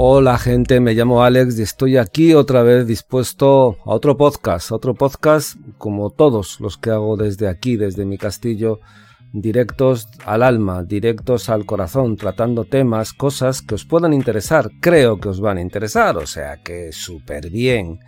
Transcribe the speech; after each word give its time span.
Hola 0.00 0.38
gente, 0.38 0.78
me 0.78 0.94
llamo 0.94 1.24
Alex 1.24 1.58
y 1.58 1.62
estoy 1.62 1.96
aquí 1.96 2.32
otra 2.32 2.62
vez 2.62 2.86
dispuesto 2.86 3.78
a 3.84 3.90
otro 3.90 4.16
podcast, 4.16 4.70
otro 4.70 4.94
podcast 4.94 5.56
como 5.76 6.10
todos 6.10 6.60
los 6.60 6.78
que 6.78 6.90
hago 6.90 7.16
desde 7.16 7.48
aquí, 7.48 7.76
desde 7.76 8.04
mi 8.04 8.16
castillo, 8.16 8.78
directos 9.32 10.08
al 10.24 10.42
alma, 10.42 10.82
directos 10.82 11.48
al 11.48 11.66
corazón, 11.66 12.16
tratando 12.16 12.64
temas, 12.64 13.12
cosas 13.12 13.62
que 13.62 13.74
os 13.74 13.84
puedan 13.84 14.12
interesar, 14.12 14.70
creo 14.80 15.18
que 15.20 15.28
os 15.28 15.40
van 15.40 15.58
a 15.58 15.62
interesar, 15.62 16.16
o 16.16 16.26
sea 16.26 16.62
que 16.62 16.92
súper 16.92 17.50
bien, 17.50 18.00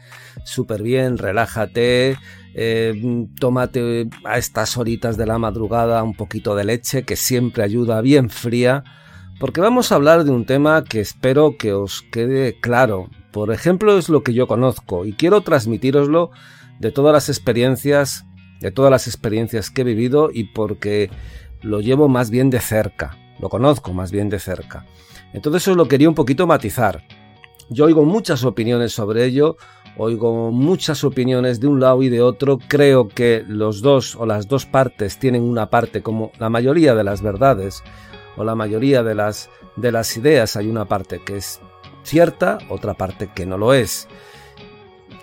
súper 0.45 0.83
bien, 0.83 1.19
relájate, 1.19 2.17
eh, 2.55 3.27
tómate 3.39 4.09
a 4.25 4.39
estas 4.39 4.77
horitas 4.77 5.17
de 5.17 5.27
la 5.27 5.39
madrugada 5.39 6.03
un 6.03 6.15
poquito 6.15 6.55
de 6.55 6.65
leche 6.65 7.05
que 7.05 7.17
siempre 7.17 7.63
ayuda 7.63 8.01
bien 8.01 8.31
fría 8.31 8.83
porque 9.41 9.63
vamos 9.63 9.91
a 9.91 9.95
hablar 9.95 10.25
de 10.25 10.31
un 10.31 10.45
tema 10.45 10.85
que 10.85 11.01
espero 11.01 11.57
que 11.57 11.73
os 11.73 12.03
quede 12.13 12.61
claro. 12.61 13.09
Por 13.33 13.51
ejemplo, 13.51 13.97
es 13.97 14.11
lo 14.11 14.23
que 14.23 14.35
yo 14.35 14.47
conozco 14.47 15.07
y 15.07 15.15
quiero 15.15 15.41
transmitiroslo 15.41 16.31
de 16.79 16.93
todas 16.93 17.15
las 17.15 17.31
experiencias, 17.31 18.27
de 18.61 18.71
todas 18.71 18.91
las 18.91 19.07
experiencias 19.07 19.71
que 19.71 19.81
he 19.81 19.85
vivido 19.85 20.31
y 20.33 20.45
porque 20.45 21.11
lo 21.63 21.81
llevo 21.81 22.09
más 22.09 22.31
bien 22.31 22.51
de 22.51 22.61
cerca, 22.61 23.17
lo 23.39 23.49
conozco 23.49 23.93
más 23.93 24.11
bien 24.11 24.29
de 24.29 24.39
cerca. 24.39 24.87
Entonces 25.33 25.67
os 25.69 25.77
lo 25.77 25.89
quería 25.89 26.09
un 26.09 26.15
poquito 26.15 26.47
matizar. 26.47 27.05
Yo 27.69 27.85
oigo 27.85 28.05
muchas 28.05 28.45
opiniones 28.45 28.93
sobre 28.93 29.25
ello, 29.25 29.57
oigo 29.97 30.51
muchas 30.51 31.05
opiniones 31.05 31.61
de 31.61 31.69
un 31.69 31.81
lado 31.81 32.03
y 32.03 32.09
de 32.09 32.21
otro. 32.21 32.59
Creo 32.69 33.09
que 33.09 33.45
los 33.47 33.81
dos 33.81 34.17
o 34.17 34.27
las 34.27 34.49
dos 34.49 34.67
partes 34.67 35.19
tienen 35.19 35.43
una 35.43 35.71
parte 35.71 36.03
como 36.03 36.33
la 36.39 36.51
mayoría 36.51 36.95
de 36.95 37.05
las 37.05 37.23
verdades 37.23 37.83
o 38.37 38.45
la 38.45 38.55
mayoría 38.55 39.03
de 39.03 39.15
las, 39.15 39.51
de 39.77 39.93
las 39.93 40.17
ideas 40.17 40.57
hay 40.57 40.69
una 40.69 40.87
parte 40.87 41.21
que 41.25 41.37
es 41.37 41.61
cierta, 42.03 42.59
otra 42.69 42.95
parte 42.95 43.31
que 43.35 43.47
no 43.47 43.57
lo 43.57 43.73
es. 43.73 44.09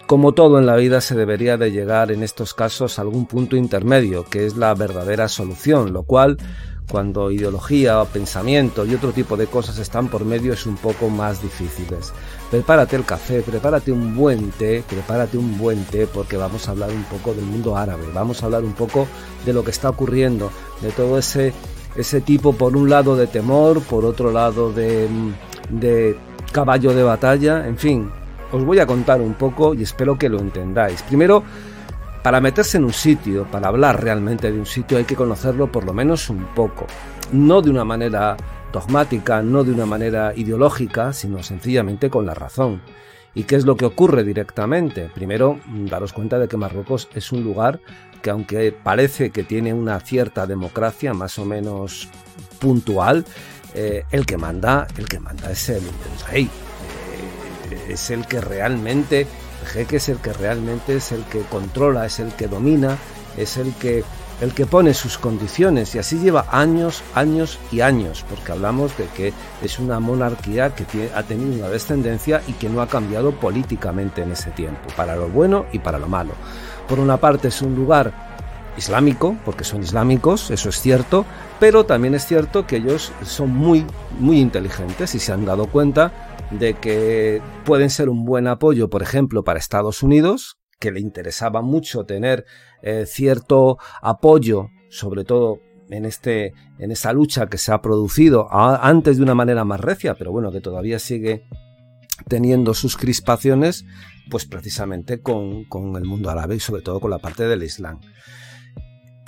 Como 0.08 0.32
todo 0.32 0.58
en 0.58 0.66
la 0.66 0.78
vida 0.78 1.02
se 1.02 1.16
debería 1.16 1.58
de 1.58 1.70
llegar 1.70 2.14
en 2.14 2.24
estos 2.24 2.54
casos 2.54 2.98
a 2.98 3.02
algún 3.02 3.26
punto 3.26 3.58
intermedio, 3.58 4.24
que 4.24 4.46
es 4.46 4.56
la 4.56 4.74
verdadera 4.74 5.28
solución, 5.28 5.92
lo 5.92 6.04
cual 6.04 6.38
cuando 6.90 7.30
ideología 7.30 8.02
o 8.02 8.06
pensamiento 8.06 8.86
y 8.86 8.96
otro 8.96 9.12
tipo 9.12 9.36
de 9.36 9.48
cosas 9.48 9.80
están 9.80 10.08
por 10.08 10.24
medio 10.24 10.54
es 10.54 10.66
un 10.66 10.78
poco 10.78 11.10
más 11.10 11.42
difíciles. 11.42 12.14
Prepárate 12.50 12.96
el 12.96 13.04
café, 13.04 13.42
prepárate 13.42 13.92
un 13.92 14.16
buen 14.16 14.52
té, 14.52 14.82
prepárate 14.88 15.38
un 15.38 15.58
buen 15.58 15.84
té 15.84 16.08
porque 16.08 16.38
vamos 16.38 16.70
a 16.70 16.72
hablar 16.72 16.90
un 16.90 17.04
poco 17.04 17.34
del 17.34 17.44
mundo 17.44 17.76
árabe, 17.76 18.06
vamos 18.14 18.42
a 18.42 18.46
hablar 18.46 18.64
un 18.64 18.76
poco 18.76 19.08
de 19.46 19.52
lo 19.52 19.66
que 19.66 19.72
está 19.72 19.90
ocurriendo, 19.90 20.50
de 20.82 20.92
todo 20.92 21.18
ese 21.18 21.54
ese 21.98 22.22
tipo 22.22 22.54
por 22.54 22.78
un 22.78 22.90
lado 22.90 23.18
de 23.18 23.28
temor, 23.28 23.82
por 23.82 24.06
otro 24.06 24.32
lado 24.32 24.72
de, 24.72 25.10
de 25.70 26.18
caballo 26.54 26.94
de 26.94 27.04
batalla, 27.04 27.68
en 27.68 27.78
fin, 27.78 28.10
os 28.52 28.64
voy 28.64 28.80
a 28.80 28.86
contar 28.86 29.22
un 29.22 29.34
poco 29.34 29.74
y 29.74 29.84
espero 29.84 30.18
que 30.18 30.30
lo 30.30 30.40
entendáis. 30.40 31.02
Primero, 31.04 31.44
para 32.24 32.42
meterse 32.42 32.78
en 32.78 32.86
un 32.86 32.94
sitio, 32.94 33.46
para 33.46 33.68
hablar 33.68 34.02
realmente 34.04 34.52
de 34.52 34.60
un 34.60 34.66
sitio 34.66 34.98
hay 34.98 35.06
que 35.06 35.16
conocerlo 35.16 35.72
por 35.72 35.86
lo 35.86 35.94
menos 35.94 36.30
un 36.30 36.46
poco, 36.56 36.88
no 37.32 37.62
de 37.62 37.70
una 37.70 37.86
manera 37.86 38.36
dogmática, 38.72 39.42
no 39.42 39.64
de 39.64 39.72
una 39.72 39.86
manera 39.86 40.34
ideológica, 40.36 41.14
sino 41.14 41.42
sencillamente 41.44 42.10
con 42.10 42.26
la 42.26 42.34
razón. 42.34 42.82
¿Y 43.34 43.44
qué 43.44 43.56
es 43.56 43.66
lo 43.66 43.78
que 43.78 43.86
ocurre 43.86 44.24
directamente? 44.24 45.12
Primero, 45.14 45.60
daros 45.68 46.12
cuenta 46.12 46.40
de 46.40 46.48
que 46.48 46.58
Marruecos 46.58 47.08
es 47.14 47.32
un 47.32 47.44
lugar 47.44 47.80
que 48.22 48.32
aunque 48.32 48.72
parece 48.72 49.30
que 49.30 49.44
tiene 49.44 49.74
una 49.74 50.00
cierta 50.00 50.48
democracia 50.48 51.14
más 51.14 51.38
o 51.38 51.46
menos 51.46 52.10
puntual, 52.60 53.26
eh, 53.76 54.06
el 54.12 54.26
que 54.26 54.38
manda, 54.38 54.88
el 54.98 55.08
que 55.08 55.20
manda 55.20 55.52
es 55.52 55.70
el, 55.70 55.84
rey. 56.30 56.50
Eh, 57.72 57.88
es 57.90 58.10
el 58.10 58.26
que 58.26 58.42
realmente, 58.42 59.22
el 59.62 59.68
jeque 59.68 59.98
es 59.98 60.10
el 60.10 60.18
que 60.18 60.34
realmente 60.34 60.96
es 60.96 61.12
el 61.12 61.24
que 61.26 61.42
controla, 61.42 62.06
es 62.06 62.20
el 62.20 62.34
que 62.34 62.48
domina, 62.48 62.98
es 63.38 63.58
el 63.58 63.74
que 63.76 64.04
el 64.42 64.54
que 64.54 64.68
pone 64.68 64.94
sus 64.94 65.18
condiciones 65.18 65.96
y 65.96 66.00
así 66.00 66.20
lleva 66.20 66.46
años, 66.52 67.02
años 67.16 67.60
y 67.72 67.82
años, 67.82 68.24
porque 68.30 68.52
hablamos 68.52 68.96
de 68.98 69.06
que 69.08 69.34
es 69.64 69.80
una 69.80 70.00
monarquía 70.00 70.76
que 70.76 71.10
ha 71.16 71.24
tenido 71.24 71.58
una 71.58 71.70
descendencia 71.70 72.42
y 72.48 72.54
que 72.54 72.70
no 72.70 72.82
ha 72.82 72.88
cambiado 72.88 73.32
políticamente 73.32 74.22
en 74.22 74.34
ese 74.34 74.52
tiempo, 74.52 74.90
para 74.96 75.16
lo 75.16 75.28
bueno 75.28 75.66
y 75.72 75.80
para 75.80 75.98
lo 75.98 76.08
malo. 76.08 76.34
Por 76.88 77.00
una 77.00 77.18
parte 77.18 77.48
es 77.48 77.62
un 77.64 77.76
lugar 77.76 78.14
islámico, 78.78 79.38
porque 79.44 79.64
son 79.64 79.84
islámicos, 79.84 80.52
eso 80.52 80.70
es 80.70 80.80
cierto, 80.80 81.26
pero 81.60 81.86
también 81.86 82.16
es 82.16 82.26
cierto 82.26 82.68
que 82.68 82.78
ellos 82.78 83.12
son 83.24 83.50
muy, 83.56 83.86
muy 84.20 84.40
inteligentes 84.40 85.16
y 85.16 85.20
se 85.20 85.34
han 85.34 85.46
dado 85.46 85.68
cuenta 85.68 86.12
de 86.52 86.76
que 86.76 87.42
pueden 87.66 87.90
ser 87.90 88.10
un 88.10 88.26
buen 88.26 88.48
apoyo, 88.48 88.90
por 88.90 89.02
ejemplo, 89.02 89.44
para 89.44 89.60
Estados 89.60 90.04
Unidos, 90.04 90.58
que 90.80 90.92
le 90.92 91.00
interesaba 91.00 91.62
mucho 91.62 92.06
tener 92.06 92.46
eh, 92.82 93.06
cierto 93.08 93.78
apoyo, 94.02 94.70
sobre 94.90 95.26
todo 95.26 95.60
en, 95.90 96.06
este, 96.06 96.54
en 96.80 96.92
esa 96.92 97.14
lucha 97.14 97.48
que 97.48 97.58
se 97.58 97.72
ha 97.72 97.82
producido 97.82 98.48
antes 98.52 99.18
de 99.18 99.24
una 99.24 99.36
manera 99.36 99.64
más 99.66 99.80
recia, 99.80 100.16
pero 100.16 100.32
bueno, 100.32 100.52
que 100.52 100.62
todavía 100.62 101.00
sigue 101.00 101.44
teniendo 102.28 102.74
sus 102.74 102.98
crispaciones, 102.98 103.86
pues 104.30 104.46
precisamente 104.46 105.22
con, 105.22 105.66
el 105.96 106.06
mundo 106.06 106.30
árabe 106.30 106.56
y 106.56 106.60
sobre 106.60 106.82
todo 106.82 107.00
con 107.00 107.12
la 107.12 107.20
parte 107.20 107.48
del 107.48 107.64
Islam. 107.64 108.00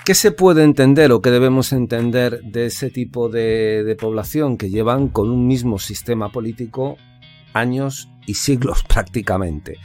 ¿Qué 0.06 0.16
se 0.16 0.32
puede 0.32 0.64
entender 0.64 1.12
o 1.12 1.22
qué 1.22 1.30
debemos 1.30 1.72
entender 1.72 2.42
de 2.42 2.66
ese 2.66 2.90
tipo 2.90 3.30
de, 3.30 3.96
población 4.00 4.58
que 4.58 4.70
llevan 4.70 5.10
con 5.10 5.30
un 5.30 5.46
mismo 5.46 5.78
sistema 5.78 6.32
político 6.32 6.98
años 7.54 8.10
y 8.26 8.36
siglos 8.36 8.84
prácticamente? 8.88 9.78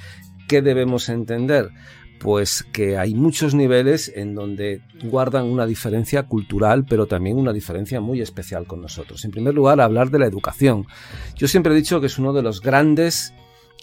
¿Qué 0.49 0.63
debemos 0.63 1.09
entender? 1.09 1.71
Pues 2.21 2.63
que 2.73 2.97
hay 2.97 3.15
muchos 3.15 3.55
niveles 3.55 4.11
en 4.15 4.35
donde 4.35 4.81
guardan 5.05 5.45
una 5.45 5.67
diferencia 5.67 6.23
cultural, 6.23 6.87
pero 6.89 7.07
también 7.07 7.37
una 7.37 7.53
diferencia 7.53 8.01
muy 8.01 8.23
especial 8.23 8.67
con 8.67 8.81
nosotros. 8.81 9.25
En 9.27 9.31
primer 9.31 9.53
lugar, 9.53 9.81
hablar 9.81 10.11
de 10.11 10.21
la 10.21 10.27
educación. 10.27 10.87
Yo 11.37 11.49
siempre 11.49 11.75
he 11.75 11.77
dicho 11.77 12.01
que 12.01 12.07
es 12.07 12.19
uno 12.19 12.33
de 12.33 12.43
los 12.43 12.63
grandes 12.63 13.35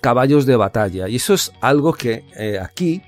caballos 0.01 0.47
de 0.47 0.55
batalla. 0.55 1.07
Y 1.07 1.17
eso 1.17 1.35
es 1.35 1.53
algo 1.61 1.93
que 1.93 2.25
eh, 2.35 2.57
aquí 2.59 3.03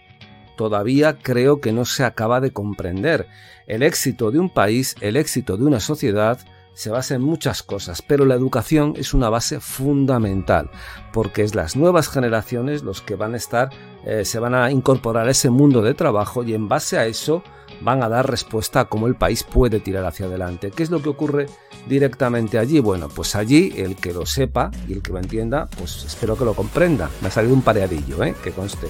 todavía 0.56 1.18
creo 1.18 1.62
que 1.62 1.72
no 1.72 1.86
se 1.86 2.04
acaba 2.04 2.42
de 2.42 2.52
comprender. 2.52 3.28
El 3.68 3.84
éxito 3.84 4.32
de 4.32 4.40
un 4.40 4.50
país, 4.50 4.96
el 5.02 5.16
éxito 5.16 5.58
de 5.58 5.66
una 5.66 5.80
sociedad, 5.80 6.40
se 6.74 6.90
basa 6.90 7.16
en 7.16 7.22
muchas 7.22 7.64
cosas, 7.64 8.02
pero 8.02 8.26
la 8.26 8.36
educación 8.36 8.94
es 8.98 9.14
una 9.14 9.30
base 9.30 9.60
fundamental, 9.60 10.72
porque 11.12 11.44
es 11.44 11.56
las 11.56 11.76
nuevas 11.76 12.10
generaciones 12.10 12.84
los 12.84 13.02
que 13.02 13.16
van 13.16 13.36
a 13.36 13.38
estar, 13.38 13.70
eh, 14.06 14.26
se 14.26 14.40
van 14.40 14.56
a 14.56 14.72
incorporar 14.72 15.28
a 15.28 15.32
ese 15.32 15.50
mundo 15.50 15.82
de 15.82 15.94
trabajo 15.94 16.44
y 16.44 16.54
en 16.54 16.68
base 16.68 16.98
a 16.98 17.06
eso 17.06 17.44
van 17.82 18.02
a 18.02 18.10
dar 18.10 18.30
respuesta 18.30 18.82
a 18.82 18.86
cómo 18.86 19.08
el 19.08 19.16
país 19.16 19.44
puede 19.44 19.80
tirar 19.80 20.06
hacia 20.06 20.26
adelante. 20.26 20.72
¿Qué 20.72 20.84
es 20.84 20.90
lo 20.90 21.02
que 21.02 21.10
ocurre 21.10 21.48
directamente 21.88 22.58
allí? 22.58 22.80
Bueno, 22.80 23.10
pues 23.10 23.36
allí 23.36 23.74
el 23.78 23.96
que 23.96 24.14
lo 24.14 24.26
sepa 24.26 24.72
y 24.88 24.94
el 24.94 25.02
que 25.02 25.12
lo 25.12 25.20
entienda, 25.20 25.68
pues 25.78 26.04
espero 26.06 26.38
que 26.38 26.46
lo 26.46 26.54
comprenda. 26.54 27.10
Me 27.22 27.28
ha 27.28 27.32
salido 27.32 27.54
un 27.54 27.62
pareadillo, 27.62 28.24
¿eh? 28.24 28.36
que 28.44 28.52
conste. 28.52 28.88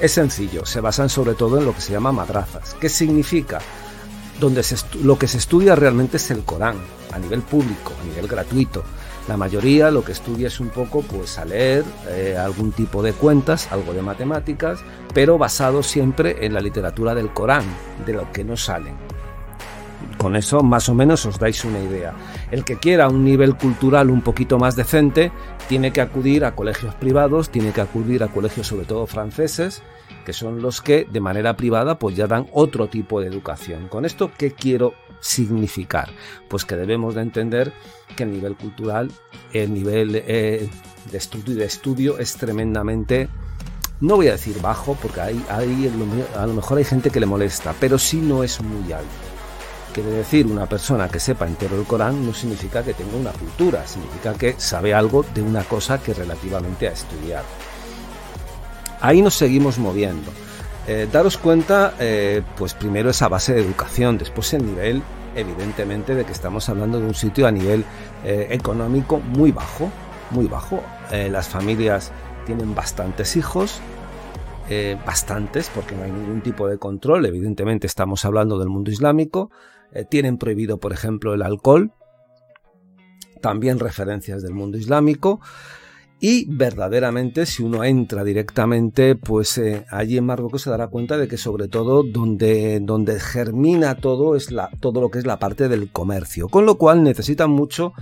Es 0.00 0.12
sencillo, 0.12 0.64
se 0.64 0.80
basan 0.80 1.10
sobre 1.10 1.34
todo 1.34 1.58
en 1.58 1.66
lo 1.66 1.74
que 1.74 1.82
se 1.82 1.92
llama 1.92 2.10
madrazas. 2.10 2.74
¿Qué 2.80 2.88
significa? 2.88 3.60
Donde 4.40 4.64
lo 5.02 5.18
que 5.18 5.28
se 5.28 5.36
estudia 5.36 5.76
realmente 5.76 6.16
es 6.16 6.30
el 6.30 6.42
Corán, 6.42 6.76
a 7.12 7.18
nivel 7.18 7.42
público, 7.42 7.92
a 8.00 8.06
nivel 8.06 8.26
gratuito. 8.26 8.82
La 9.28 9.36
mayoría 9.36 9.90
lo 9.90 10.02
que 10.02 10.12
estudia 10.12 10.48
es 10.48 10.58
un 10.58 10.70
poco 10.70 11.02
pues 11.02 11.36
a 11.36 11.44
leer 11.44 11.84
eh, 12.08 12.34
algún 12.38 12.72
tipo 12.72 13.02
de 13.02 13.12
cuentas, 13.12 13.70
algo 13.70 13.92
de 13.92 14.00
matemáticas, 14.00 14.80
pero 15.12 15.36
basado 15.36 15.82
siempre 15.82 16.46
en 16.46 16.54
la 16.54 16.62
literatura 16.62 17.14
del 17.14 17.34
Corán, 17.34 17.64
de 18.06 18.14
lo 18.14 18.32
que 18.32 18.42
no 18.42 18.56
salen. 18.56 19.09
Con 20.20 20.36
eso 20.36 20.62
más 20.62 20.86
o 20.90 20.94
menos 20.94 21.24
os 21.24 21.38
dais 21.38 21.64
una 21.64 21.80
idea. 21.80 22.12
El 22.50 22.62
que 22.62 22.76
quiera 22.76 23.08
un 23.08 23.24
nivel 23.24 23.56
cultural 23.56 24.10
un 24.10 24.20
poquito 24.20 24.58
más 24.58 24.76
decente 24.76 25.32
tiene 25.66 25.94
que 25.94 26.02
acudir 26.02 26.44
a 26.44 26.54
colegios 26.54 26.94
privados, 26.96 27.48
tiene 27.48 27.72
que 27.72 27.80
acudir 27.80 28.22
a 28.22 28.28
colegios 28.28 28.66
sobre 28.66 28.84
todo 28.84 29.06
franceses, 29.06 29.82
que 30.26 30.34
son 30.34 30.60
los 30.60 30.82
que 30.82 31.06
de 31.10 31.20
manera 31.22 31.56
privada 31.56 31.98
pues 31.98 32.16
ya 32.16 32.26
dan 32.26 32.46
otro 32.52 32.88
tipo 32.88 33.18
de 33.22 33.28
educación. 33.28 33.88
Con 33.88 34.04
esto, 34.04 34.30
¿qué 34.36 34.52
quiero 34.52 34.92
significar? 35.20 36.10
Pues 36.50 36.66
que 36.66 36.76
debemos 36.76 37.14
de 37.14 37.22
entender 37.22 37.72
que 38.14 38.24
el 38.24 38.32
nivel 38.32 38.56
cultural, 38.56 39.10
el 39.54 39.72
nivel 39.72 40.16
eh, 40.16 40.68
de, 41.10 41.16
estudio, 41.16 41.56
de 41.56 41.64
estudio 41.64 42.18
es 42.18 42.36
tremendamente 42.36 43.30
no 44.00 44.16
voy 44.16 44.28
a 44.28 44.32
decir 44.32 44.60
bajo, 44.60 44.98
porque 45.00 45.20
hay, 45.22 45.44
a 45.48 46.46
lo 46.46 46.54
mejor 46.54 46.76
hay 46.76 46.84
gente 46.84 47.08
que 47.08 47.20
le 47.20 47.26
molesta, 47.26 47.74
pero 47.80 47.98
sí 47.98 48.18
no 48.18 48.42
es 48.42 48.60
muy 48.60 48.92
alto. 48.92 49.29
Quiere 49.92 50.10
decir, 50.10 50.46
una 50.46 50.66
persona 50.66 51.08
que 51.08 51.18
sepa 51.18 51.46
entero 51.46 51.78
el 51.78 51.84
Corán 51.84 52.24
no 52.24 52.32
significa 52.32 52.82
que 52.82 52.94
tenga 52.94 53.16
una 53.16 53.32
cultura, 53.32 53.84
significa 53.86 54.34
que 54.34 54.54
sabe 54.58 54.94
algo 54.94 55.24
de 55.34 55.42
una 55.42 55.64
cosa 55.64 56.00
que 56.00 56.14
relativamente 56.14 56.86
ha 56.88 56.92
estudiado. 56.92 57.46
Ahí 59.00 59.20
nos 59.20 59.34
seguimos 59.34 59.78
moviendo. 59.78 60.30
Eh, 60.86 61.08
daros 61.10 61.38
cuenta, 61.38 61.94
eh, 61.98 62.42
pues 62.56 62.74
primero 62.74 63.10
esa 63.10 63.28
base 63.28 63.54
de 63.54 63.62
educación, 63.62 64.18
después 64.18 64.52
el 64.54 64.66
nivel 64.66 65.02
evidentemente 65.34 66.14
de 66.14 66.24
que 66.24 66.32
estamos 66.32 66.68
hablando 66.68 66.98
de 66.98 67.06
un 67.06 67.14
sitio 67.14 67.46
a 67.46 67.52
nivel 67.52 67.84
eh, 68.24 68.48
económico 68.50 69.18
muy 69.18 69.52
bajo, 69.52 69.90
muy 70.30 70.46
bajo. 70.46 70.82
Las 71.10 71.48
familias 71.48 72.12
tienen 72.46 72.72
bastantes 72.72 73.34
hijos, 73.34 73.80
bastantes, 75.04 75.68
porque 75.74 75.96
no 75.96 76.04
hay 76.04 76.12
ningún 76.12 76.40
tipo 76.40 76.68
de 76.68 76.78
control, 76.78 77.26
evidentemente 77.26 77.88
estamos 77.88 78.24
hablando 78.24 78.56
del 78.56 78.68
mundo 78.68 78.92
islámico, 78.92 79.50
tienen 80.08 80.38
prohibido, 80.38 80.78
por 80.78 80.92
ejemplo, 80.92 81.34
el 81.34 81.42
alcohol, 81.42 81.92
también 83.40 83.78
referencias 83.78 84.42
del 84.42 84.54
mundo 84.54 84.78
islámico, 84.78 85.40
y 86.20 86.44
verdaderamente 86.54 87.46
si 87.46 87.62
uno 87.62 87.82
entra 87.82 88.22
directamente 88.24 89.16
pues 89.16 89.56
eh, 89.56 89.86
allí 89.90 90.18
en 90.18 90.26
Marruecos 90.26 90.62
se 90.62 90.70
dará 90.70 90.88
cuenta 90.88 91.16
de 91.16 91.26
que 91.26 91.38
sobre 91.38 91.66
todo 91.66 92.02
donde, 92.02 92.78
donde 92.80 93.18
germina 93.18 93.96
todo 93.96 94.36
es 94.36 94.52
la, 94.52 94.70
todo 94.80 95.00
lo 95.00 95.10
que 95.10 95.18
es 95.18 95.26
la 95.26 95.38
parte 95.38 95.68
del 95.68 95.90
comercio 95.90 96.48
con 96.48 96.66
lo 96.66 96.76
cual 96.76 97.02
necesitan 97.02 97.50
mucho 97.50 97.94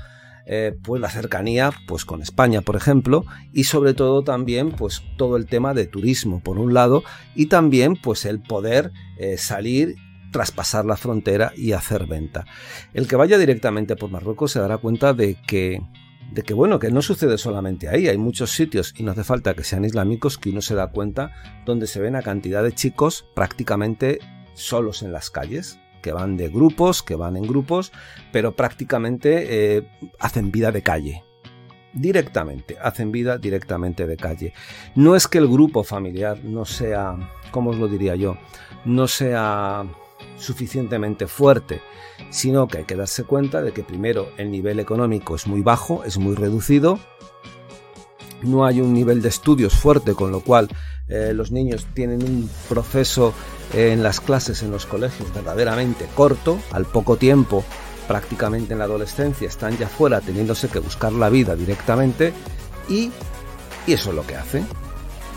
eh, 0.46 0.76
pues 0.82 1.00
la 1.00 1.10
cercanía 1.10 1.70
pues 1.86 2.04
con 2.04 2.20
España 2.20 2.60
por 2.60 2.74
ejemplo 2.74 3.24
y 3.52 3.64
sobre 3.64 3.94
todo 3.94 4.22
también 4.22 4.72
pues 4.72 5.02
todo 5.16 5.36
el 5.36 5.46
tema 5.46 5.72
de 5.72 5.86
turismo 5.86 6.40
por 6.42 6.58
un 6.58 6.74
lado 6.74 7.04
y 7.36 7.46
también 7.46 7.94
pues 7.94 8.24
el 8.24 8.40
poder 8.40 8.90
eh, 9.18 9.38
salir 9.38 9.94
traspasar 10.30 10.84
la 10.84 10.96
frontera 10.96 11.52
y 11.56 11.72
hacer 11.72 12.06
venta 12.06 12.44
el 12.94 13.06
que 13.06 13.16
vaya 13.16 13.38
directamente 13.38 13.96
por 13.96 14.10
Marruecos 14.10 14.52
se 14.52 14.60
dará 14.60 14.78
cuenta 14.78 15.12
de 15.12 15.36
que 15.46 15.80
de 16.30 16.42
que 16.42 16.54
bueno, 16.54 16.78
que 16.78 16.90
no 16.90 17.00
sucede 17.02 17.38
solamente 17.38 17.88
ahí, 17.88 18.08
hay 18.08 18.18
muchos 18.18 18.50
sitios 18.50 18.94
y 18.96 19.02
no 19.02 19.12
hace 19.12 19.24
falta 19.24 19.54
que 19.54 19.64
sean 19.64 19.84
islámicos 19.84 20.38
que 20.38 20.50
uno 20.50 20.60
se 20.60 20.74
da 20.74 20.88
cuenta 20.88 21.32
donde 21.64 21.86
se 21.86 22.00
ven 22.00 22.16
a 22.16 22.22
cantidad 22.22 22.62
de 22.62 22.74
chicos 22.74 23.26
prácticamente 23.34 24.18
solos 24.54 25.02
en 25.02 25.12
las 25.12 25.30
calles, 25.30 25.78
que 26.02 26.12
van 26.12 26.36
de 26.36 26.48
grupos, 26.48 27.02
que 27.02 27.14
van 27.14 27.36
en 27.36 27.44
grupos, 27.44 27.92
pero 28.32 28.54
prácticamente 28.54 29.76
eh, 29.76 29.88
hacen 30.18 30.50
vida 30.50 30.72
de 30.72 30.82
calle. 30.82 31.24
Directamente, 31.94 32.76
hacen 32.80 33.10
vida 33.10 33.38
directamente 33.38 34.06
de 34.06 34.16
calle. 34.16 34.52
No 34.94 35.16
es 35.16 35.26
que 35.26 35.38
el 35.38 35.48
grupo 35.48 35.84
familiar 35.84 36.44
no 36.44 36.64
sea, 36.64 37.16
¿cómo 37.50 37.70
os 37.70 37.78
lo 37.78 37.88
diría 37.88 38.14
yo? 38.14 38.36
No 38.84 39.08
sea 39.08 39.86
suficientemente 40.38 41.26
fuerte, 41.26 41.80
sino 42.30 42.68
que 42.68 42.78
hay 42.78 42.84
que 42.84 42.96
darse 42.96 43.24
cuenta 43.24 43.62
de 43.62 43.72
que 43.72 43.82
primero 43.82 44.30
el 44.36 44.50
nivel 44.50 44.80
económico 44.80 45.34
es 45.34 45.46
muy 45.46 45.62
bajo, 45.62 46.04
es 46.04 46.18
muy 46.18 46.34
reducido, 46.34 46.98
no 48.42 48.64
hay 48.64 48.80
un 48.80 48.92
nivel 48.92 49.20
de 49.20 49.28
estudios 49.28 49.74
fuerte, 49.74 50.14
con 50.14 50.30
lo 50.30 50.40
cual 50.40 50.68
eh, 51.08 51.32
los 51.34 51.50
niños 51.50 51.86
tienen 51.94 52.22
un 52.22 52.48
proceso 52.68 53.34
en 53.72 54.02
las 54.02 54.20
clases, 54.20 54.62
en 54.62 54.70
los 54.70 54.86
colegios, 54.86 55.32
verdaderamente 55.34 56.06
corto, 56.14 56.58
al 56.70 56.86
poco 56.86 57.16
tiempo, 57.16 57.64
prácticamente 58.06 58.72
en 58.72 58.78
la 58.78 58.84
adolescencia, 58.84 59.48
están 59.48 59.76
ya 59.76 59.88
fuera 59.88 60.20
teniéndose 60.20 60.68
que 60.68 60.78
buscar 60.78 61.12
la 61.12 61.28
vida 61.28 61.56
directamente 61.56 62.32
y, 62.88 63.10
y 63.86 63.92
eso 63.92 64.10
es 64.10 64.16
lo 64.16 64.26
que 64.26 64.36
hacen 64.36 64.66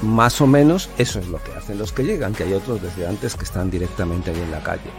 más 0.01 0.41
o 0.41 0.47
menos 0.47 0.89
eso 0.97 1.19
es 1.19 1.27
lo 1.27 1.41
que 1.43 1.51
hacen 1.53 1.77
los 1.77 1.91
que 1.91 2.03
llegan, 2.03 2.33
que 2.33 2.43
hay 2.43 2.53
otros 2.53 2.81
desde 2.81 3.07
antes 3.07 3.35
que 3.35 3.43
están 3.43 3.69
directamente 3.69 4.31
ahí 4.31 4.39
en 4.39 4.51
la 4.51 4.63
calle. 4.63 4.89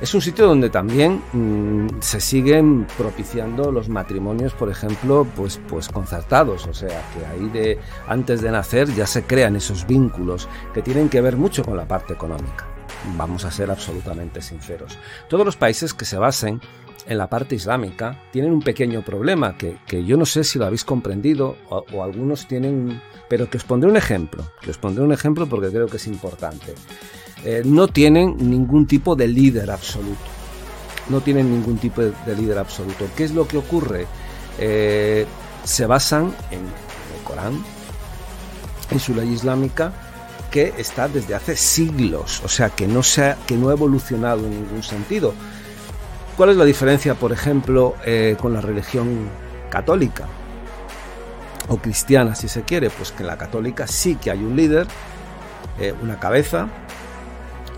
Es 0.00 0.14
un 0.14 0.20
sitio 0.20 0.46
donde 0.46 0.68
también 0.68 1.22
mm, 1.32 2.00
se 2.00 2.20
siguen 2.20 2.86
propiciando 2.98 3.72
los 3.72 3.88
matrimonios, 3.88 4.52
por 4.52 4.70
ejemplo, 4.70 5.26
pues, 5.34 5.58
pues 5.68 5.88
concertados, 5.88 6.66
o 6.66 6.74
sea, 6.74 7.02
que 7.14 7.24
ahí 7.24 7.48
de 7.48 7.78
antes 8.06 8.42
de 8.42 8.50
nacer 8.50 8.94
ya 8.94 9.06
se 9.06 9.24
crean 9.24 9.56
esos 9.56 9.86
vínculos 9.86 10.48
que 10.74 10.82
tienen 10.82 11.08
que 11.08 11.22
ver 11.22 11.36
mucho 11.36 11.64
con 11.64 11.76
la 11.76 11.88
parte 11.88 12.12
económica. 12.12 12.75
Vamos 13.16 13.44
a 13.44 13.50
ser 13.50 13.70
absolutamente 13.70 14.42
sinceros. 14.42 14.98
Todos 15.28 15.44
los 15.44 15.56
países 15.56 15.94
que 15.94 16.04
se 16.04 16.16
basen 16.16 16.60
en 17.06 17.18
la 17.18 17.28
parte 17.28 17.54
islámica 17.54 18.20
tienen 18.32 18.52
un 18.52 18.62
pequeño 18.62 19.02
problema 19.02 19.56
que, 19.56 20.04
yo 20.04 20.16
no 20.16 20.26
sé 20.26 20.44
si 20.44 20.58
lo 20.58 20.66
habéis 20.66 20.84
comprendido 20.84 21.56
o, 21.68 22.02
algunos 22.02 22.48
tienen, 22.48 23.00
pero 23.28 23.48
que 23.48 23.58
os 23.58 23.64
pondré 23.64 23.88
un 23.88 23.96
ejemplo, 23.96 24.44
os 24.68 24.78
pondré 24.78 25.04
un 25.04 25.12
ejemplo 25.12 25.46
porque 25.46 25.68
creo 25.68 25.86
que 25.86 25.98
es 25.98 26.06
importante. 26.06 26.74
Eh, 27.44 27.62
no 27.64 27.88
tienen 27.88 28.36
ningún 28.38 28.86
tipo 28.86 29.14
de 29.14 29.28
líder 29.28 29.70
absoluto. 29.70 30.18
No 31.08 31.20
tienen 31.20 31.50
ningún 31.50 31.78
tipo 31.78 32.02
de, 32.02 32.36
líder 32.36 32.58
absoluto. 32.58 33.06
¿Qué 33.16 33.24
es 33.24 33.32
lo 33.32 33.46
que 33.46 33.58
ocurre? 33.58 34.06
Eh, 34.58 35.24
se 35.62 35.86
basan 35.86 36.34
en 36.50 36.60
el 36.60 37.22
Corán, 37.24 37.62
en 38.90 38.98
su 38.98 39.14
ley 39.14 39.28
islámica, 39.28 39.92
que 40.50 40.74
está 40.78 41.08
desde 41.08 41.34
hace 41.34 41.56
siglos, 41.56 42.42
o 42.44 42.48
sea 42.48 42.70
que 42.70 42.86
no, 42.86 43.02
se 43.02 43.34
que 43.46 43.56
no 43.56 43.68
ha 43.68 43.72
evolucionado 43.72 44.46
en 44.46 44.50
ningún 44.50 44.82
sentido. 44.82 45.34
¿Cuál 46.36 46.50
es 46.50 46.56
la 46.56 46.64
diferencia, 46.64 47.14
por 47.14 47.32
ejemplo, 47.32 47.94
eh, 48.04 48.36
con 48.40 48.52
la 48.52 48.60
religión 48.60 49.28
católica? 49.70 50.26
O 51.68 51.78
cristiana, 51.78 52.34
si 52.34 52.48
se 52.48 52.62
quiere, 52.62 52.90
pues 52.90 53.10
que 53.10 53.22
en 53.22 53.28
la 53.28 53.38
católica 53.38 53.86
sí 53.86 54.16
que 54.16 54.30
hay 54.30 54.38
un 54.38 54.54
líder, 54.54 54.86
eh, 55.78 55.94
una 56.02 56.20
cabeza, 56.20 56.68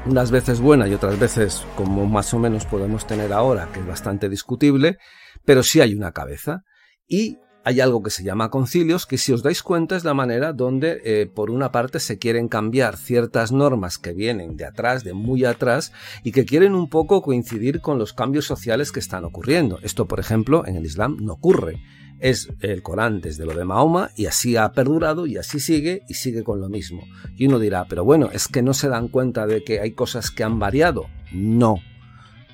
unas 0.06 0.31
veces 0.31 0.61
buena 0.61 0.88
y 0.88 0.94
otras 0.94 1.19
veces 1.19 1.65
como 1.76 2.06
más 2.06 2.32
o 2.35 2.38
menos 2.38 2.65
podemos 2.65 3.06
tener 3.06 3.32
ahora, 3.32 3.69
que 3.73 3.81
es 3.81 3.87
bastante 3.87 4.29
discutible, 4.29 4.99
pero 5.44 5.62
sí 5.62 5.81
hay 5.81 5.94
una 5.94 6.12
cabeza. 6.12 6.65
Y 7.06 7.38
hay 7.64 7.81
algo 7.81 8.02
que 8.02 8.10
se 8.10 8.25
llama 8.25 8.50
concilios, 8.50 9.06
que 9.06 9.19
si 9.19 9.32
os 9.32 9.43
dais 9.43 9.62
cuenta 9.62 9.96
es 9.96 10.05
la 10.05 10.14
manera 10.14 10.52
donde, 10.52 11.00
eh, 11.05 11.26
por 11.26 11.50
una 11.50 11.70
parte, 11.70 12.00
se 12.00 12.19
quieren 12.19 12.49
cambiar 12.49 12.96
ciertas 12.96 13.52
normas 13.52 13.99
que 13.99 14.12
vienen 14.12 14.56
de 14.56 14.64
atrás, 14.64 15.05
de 15.05 15.12
muy 15.12 15.44
atrás, 15.44 15.93
y 16.22 16.32
que 16.32 16.44
quieren 16.44 16.75
un 16.75 16.88
poco 16.88 17.20
coincidir 17.22 17.81
con 17.81 17.99
los 17.99 18.12
cambios 18.12 18.46
sociales 18.46 18.93
que 18.93 19.00
están 19.00 19.25
ocurriendo. 19.25 19.78
Esto, 19.82 20.06
por 20.06 20.20
ejemplo, 20.20 20.66
en 20.66 20.76
el 20.76 20.87
Islam 20.87 21.19
no 21.20 21.34
ocurre. 21.34 21.82
Es 22.20 22.49
el 22.60 22.82
Corán 22.82 23.20
desde 23.20 23.46
lo 23.46 23.55
de 23.55 23.64
Mahoma 23.64 24.10
y 24.16 24.26
así 24.26 24.56
ha 24.56 24.72
perdurado 24.72 25.26
y 25.26 25.37
así 25.37 25.60
sigue 25.60 26.02
y 26.08 26.14
sigue 26.14 26.43
con 26.43 26.60
lo 26.60 26.69
mismo. 26.69 27.05
Y 27.37 27.46
uno 27.46 27.60
dirá, 27.60 27.87
pero 27.88 28.05
bueno, 28.05 28.31
es 28.32 28.49
que 28.49 28.60
no 28.60 28.75
se 28.75 28.88
dan 28.88 29.06
cuenta 29.06 29.46
de 29.46 29.62
que 29.62 29.81
hay 29.81 29.93
cosas 29.93 30.32
que 30.32 30.43
han 30.43 30.58
variado. 30.58 31.06
No, 31.32 31.76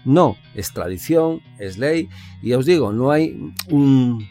no, 0.05 0.37
es 0.55 0.73
tradición, 0.73 1.41
es 1.59 1.79
ley, 1.79 2.09
y 2.43 2.53
os 2.53 2.67
digo, 2.67 2.93
no 2.93 3.11
hay 3.11 3.55
un, 3.71 4.27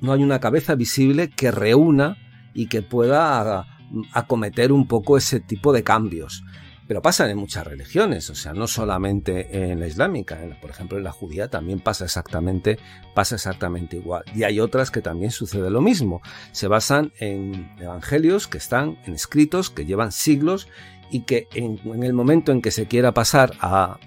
no 0.00 0.12
hay 0.12 0.22
una 0.22 0.40
cabeza 0.40 0.74
visible 0.74 1.30
que 1.30 1.50
reúna 1.50 2.16
y 2.54 2.66
que 2.66 2.82
pueda 2.82 3.66
acometer 4.12 4.72
un 4.72 4.86
poco 4.86 5.16
ese 5.16 5.40
tipo 5.40 5.72
de 5.72 5.82
cambios. 5.82 6.44
Pero 6.86 7.02
pasan 7.02 7.28
en 7.28 7.36
muchas 7.36 7.66
religiones, 7.66 8.30
o 8.30 8.34
sea, 8.34 8.54
no 8.54 8.66
solamente 8.66 9.70
en 9.70 9.78
la 9.78 9.86
islámica, 9.86 10.38
por 10.58 10.70
ejemplo 10.70 10.96
en 10.96 11.04
la 11.04 11.12
judía 11.12 11.48
también 11.48 11.80
pasa 11.80 12.06
exactamente, 12.06 12.78
pasa 13.14 13.34
exactamente 13.34 13.98
igual. 13.98 14.24
Y 14.34 14.44
hay 14.44 14.58
otras 14.58 14.90
que 14.90 15.02
también 15.02 15.30
sucede 15.30 15.68
lo 15.68 15.82
mismo. 15.82 16.22
Se 16.52 16.66
basan 16.66 17.12
en 17.20 17.74
evangelios 17.78 18.48
que 18.48 18.56
están 18.56 18.96
en 19.04 19.12
escritos 19.12 19.68
que 19.68 19.84
llevan 19.84 20.12
siglos 20.12 20.66
y 21.10 21.20
que 21.20 21.48
en, 21.54 21.78
el 22.02 22.12
momento 22.12 22.52
en 22.52 22.60
que 22.60 22.70
se 22.70 22.86
quiera 22.86 23.12
pasar 23.12 23.52
a, 23.60 23.98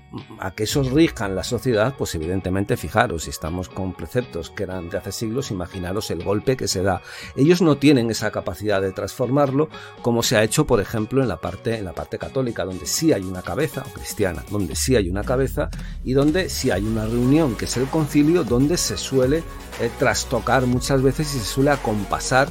que 0.56 0.64
esos 0.64 0.92
rijan 0.92 1.36
la 1.36 1.44
sociedad, 1.44 1.96
pues 1.98 2.14
evidentemente 2.16 2.78
fijaros, 2.78 3.24
si 3.24 3.30
estamos 3.30 3.70
con 3.70 3.94
preceptos 3.94 4.50
que 4.50 4.64
eran 4.64 4.90
de 4.90 4.98
hace 4.98 5.12
siglos, 5.12 5.52
imaginaros 5.52 6.12
el 6.12 6.24
golpe 6.24 6.58
que 6.58 6.68
se 6.68 6.84
da. 6.84 7.02
Ellos 7.36 7.62
no 7.62 7.78
tienen 7.78 8.10
esa 8.10 8.32
capacidad 8.32 8.82
de 8.82 8.92
transformarlo 8.92 9.70
como 10.02 10.22
se 10.22 10.38
ha 10.38 10.44
hecho, 10.44 10.66
por 10.68 10.82
ejemplo, 10.82 11.22
en 11.22 11.30
la 11.30 11.38
parte, 11.38 11.78
en 11.78 11.86
la 11.86 11.94
parte 11.94 12.18
católica, 12.18 12.66
donde 12.66 12.86
sí 12.86 13.14
hay 13.14 13.24
una 13.24 13.42
cabeza, 13.42 13.84
o 13.90 13.94
cristiana, 13.94 14.44
donde 14.50 14.76
sí 14.76 14.96
hay 14.96 15.10
una 15.10 15.24
cabeza 15.24 15.70
y 16.04 16.14
donde 16.14 16.50
sí 16.50 16.72
hay 16.72 16.84
una 16.84 17.06
reunión, 17.06 17.56
que 17.56 17.66
es 17.66 17.78
el 17.78 17.88
concilio, 17.88 18.44
donde 18.44 18.78
se 18.78 18.98
suele 18.98 19.44
eh, 19.80 19.90
trastocar 19.98 20.66
muchas 20.66 21.02
veces 21.02 21.34
y 21.36 21.40
se 21.40 21.46
suele 21.46 21.72
acompasar 21.72 22.50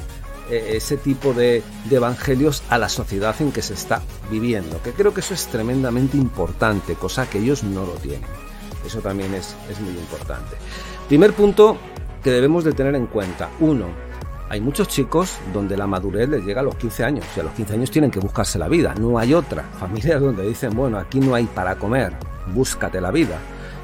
eh, 0.51 0.77
ese 0.77 0.97
tipo 0.97 1.33
de, 1.33 1.63
evangelios 1.91 2.63
a 2.69 2.79
la 2.79 2.89
sociedad 2.89 3.35
en 3.41 3.53
que 3.53 3.63
se 3.63 3.75
está 3.75 4.03
viviendo, 4.31 4.83
que 4.83 4.93
creo 4.93 5.15
que 5.15 5.21
eso 5.21 5.35
es 5.35 5.47
tremendamente 5.47 6.17
importante, 6.17 6.95
cosa 6.95 7.31
que 7.31 7.39
ellos 7.39 7.63
no 7.63 7.87
lo 7.87 7.93
tienen. 7.93 8.29
Eso 8.85 9.01
también 9.01 9.33
es, 9.35 9.55
es 9.71 9.81
muy 9.81 9.93
importante. 9.93 10.57
Primer 11.07 11.33
punto 11.35 11.77
que 12.23 12.31
debemos 12.31 12.65
de 12.65 12.73
tener 12.73 12.95
en 12.95 13.07
cuenta. 13.07 13.49
Uno, 13.61 13.87
hay 14.49 14.61
muchos 14.61 14.89
chicos 14.89 15.39
donde 15.53 15.77
la 15.77 15.87
madurez 15.87 16.29
les 16.29 16.45
llega 16.45 16.61
a 16.61 16.65
los 16.65 16.75
15 16.75 17.05
años 17.05 17.25
y 17.37 17.41
a 17.41 17.45
los 17.45 17.53
15 17.53 17.75
años 17.75 17.91
tienen 17.93 18.11
que 18.11 18.19
buscarse 18.19 18.59
la 18.59 18.67
vida. 18.67 18.95
No 18.99 19.19
hay 19.19 19.35
otra. 19.35 19.63
Familias 19.79 20.21
donde 20.21 20.47
dicen, 20.47 20.75
bueno, 20.75 20.99
aquí 20.99 21.21
no 21.21 21.35
hay 21.37 21.45
para 21.45 21.77
comer, 21.77 22.13
búscate 22.53 23.01
la 23.01 23.13
vida. 23.13 23.39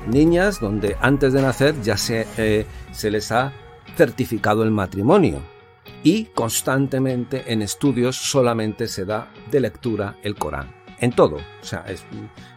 Niñas 0.08 0.58
donde 0.58 0.96
antes 1.00 1.32
de 1.32 1.42
nacer 1.42 1.80
ya 1.82 1.96
se, 1.96 2.26
eh, 2.36 2.66
se 2.92 3.10
les 3.10 3.30
ha 3.30 3.52
certificado 3.96 4.64
el 4.64 4.72
matrimonio 4.72 5.55
y 6.06 6.26
constantemente 6.26 7.52
en 7.52 7.62
estudios 7.62 8.14
solamente 8.14 8.86
se 8.86 9.04
da 9.04 9.28
de 9.50 9.58
lectura 9.58 10.14
el 10.22 10.36
Corán. 10.36 10.72
En 11.00 11.10
todo. 11.10 11.34
O 11.34 11.64
sea, 11.64 11.84
es, 11.88 12.04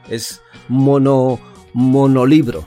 es 0.08 0.44
mono, 0.68 1.40
monolibro. 1.74 2.64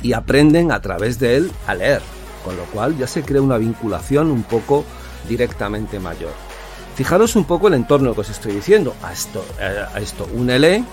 Y 0.00 0.12
aprenden 0.12 0.70
a 0.70 0.80
través 0.80 1.18
de 1.18 1.36
él 1.36 1.50
a 1.66 1.74
leer. 1.74 2.00
Con 2.44 2.56
lo 2.56 2.62
cual 2.66 2.96
ya 2.96 3.08
se 3.08 3.24
crea 3.24 3.42
una 3.42 3.58
vinculación 3.58 4.30
un 4.30 4.44
poco 4.44 4.84
directamente 5.28 5.98
mayor. 5.98 6.30
Fijaros 6.94 7.34
un 7.34 7.44
poco 7.44 7.66
el 7.66 7.74
entorno 7.74 8.14
que 8.14 8.20
os 8.20 8.30
estoy 8.30 8.52
diciendo. 8.52 8.94
A 9.02 9.12
esto, 9.12 9.44
a 9.58 9.98
esto 9.98 10.28
únele 10.32 10.84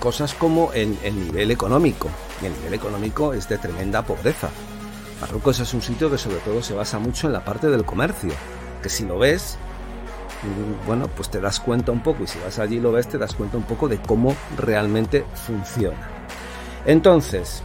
cosas 0.00 0.34
como 0.34 0.72
el, 0.72 0.98
nivel 1.14 1.52
económico. 1.52 2.08
Y 2.42 2.46
el 2.46 2.54
nivel 2.54 2.74
económico 2.74 3.34
es 3.34 3.48
de 3.48 3.58
tremenda 3.58 4.02
pobreza. 4.02 4.50
Marruecos 5.20 5.58
es 5.60 5.74
un 5.74 5.82
sitio 5.82 6.10
que 6.10 6.18
sobre 6.18 6.38
todo 6.38 6.62
se 6.62 6.74
basa 6.74 6.98
mucho 6.98 7.26
en 7.26 7.32
la 7.32 7.44
parte 7.44 7.68
del 7.68 7.84
comercio, 7.84 8.32
que 8.82 8.88
si 8.88 9.04
lo 9.04 9.18
ves, 9.18 9.58
mm, 10.42 10.86
bueno, 10.86 11.08
pues 11.08 11.30
te 11.30 11.40
das 11.40 11.58
cuenta 11.58 11.90
un 11.90 12.02
poco, 12.02 12.22
y 12.22 12.26
si 12.26 12.38
vas 12.38 12.58
allí 12.58 12.76
y 12.76 12.80
lo 12.80 12.92
ves, 12.92 13.08
te 13.08 13.18
das 13.18 13.34
cuenta 13.34 13.56
un 13.56 13.64
poco 13.64 13.88
de 13.88 13.98
cómo 13.98 14.36
realmente 14.56 15.24
funciona. 15.34 16.08
Entonces, 16.86 17.62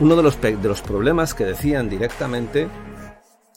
uno 0.00 0.16
de 0.16 0.22
los, 0.22 0.40
de 0.40 0.56
los 0.56 0.82
problemas 0.82 1.34
que 1.34 1.44
decían 1.44 1.88
directamente 1.88 2.68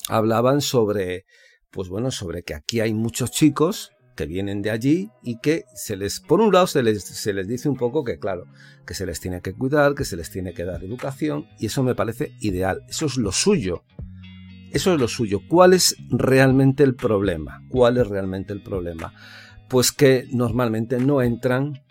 hablaban 0.08 0.62
sobre, 0.62 1.26
pues 1.72 1.90
bueno, 1.90 2.12
sobre 2.12 2.44
que 2.44 2.54
aquí 2.54 2.80
hay 2.80 2.94
muchos 2.94 3.32
chicos 3.32 3.92
que 4.22 4.28
vienen 4.28 4.62
de 4.62 4.70
allí 4.70 5.10
y 5.24 5.40
que 5.40 5.66
se 5.74 5.98
les, 5.98 6.20
por 6.20 6.42
un 6.42 6.54
lado, 6.54 6.68
se 6.68 6.84
les, 6.84 7.04
se 7.04 7.34
les 7.34 7.48
dice 7.48 7.68
un 7.68 7.76
poco 7.76 8.04
que, 8.04 8.20
claro, 8.20 8.46
que 8.86 8.94
se 8.94 9.08
les 9.08 9.20
tiene 9.20 9.42
que 9.42 9.54
cuidar, 9.54 9.96
que 9.96 10.06
se 10.06 10.16
les 10.16 10.30
tiene 10.30 10.54
que 10.54 10.64
dar 10.64 10.84
educación, 10.84 11.48
y 11.58 11.66
eso 11.66 11.82
me 11.82 11.96
parece 11.96 12.36
ideal. 12.40 12.84
Eso 12.88 13.08
es 13.08 13.18
lo 13.18 13.32
suyo. 13.32 13.84
Eso 14.72 14.94
es 14.94 15.00
lo 15.00 15.08
suyo. 15.08 15.40
¿Cuál 15.48 15.74
es 15.74 15.96
realmente 16.12 16.84
el 16.84 16.94
problema? 16.94 17.64
¿Cuál 17.68 17.98
es 17.98 18.08
realmente 18.08 18.54
el 18.54 18.62
problema? 18.62 19.12
Pues 19.68 19.92
que 19.92 20.28
normalmente 20.32 21.00
no 21.00 21.24
entran 21.24 21.82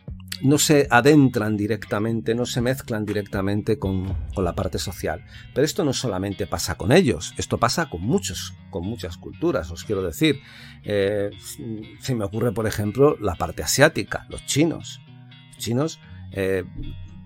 no 0.42 0.58
se 0.58 0.86
adentran 0.90 1.56
directamente, 1.56 2.34
no 2.34 2.46
se 2.46 2.60
mezclan 2.60 3.04
directamente 3.04 3.78
con, 3.78 4.16
la 4.36 4.54
parte 4.54 4.78
social. 4.78 5.24
Pero 5.54 5.64
esto 5.64 5.84
no 5.84 5.92
solamente 5.92 6.46
pasa 6.46 6.76
con 6.76 6.92
ellos, 6.92 7.34
esto 7.36 7.58
pasa 7.58 7.90
con 7.90 8.02
muchos, 8.02 8.54
con 8.70 8.84
muchas 8.86 9.16
culturas, 9.16 9.70
os 9.70 9.84
quiero 9.84 10.02
decir. 10.02 10.40
Eh, 10.82 11.30
se 12.00 12.14
me 12.14 12.24
ocurre, 12.24 12.52
por 12.52 12.66
ejemplo, 12.66 13.16
la 13.20 13.34
parte 13.34 13.62
asiática, 13.62 14.26
los 14.28 14.44
chinos. 14.46 15.00
Los 15.48 15.58
chinos 15.58 16.00
eh, 16.32 16.64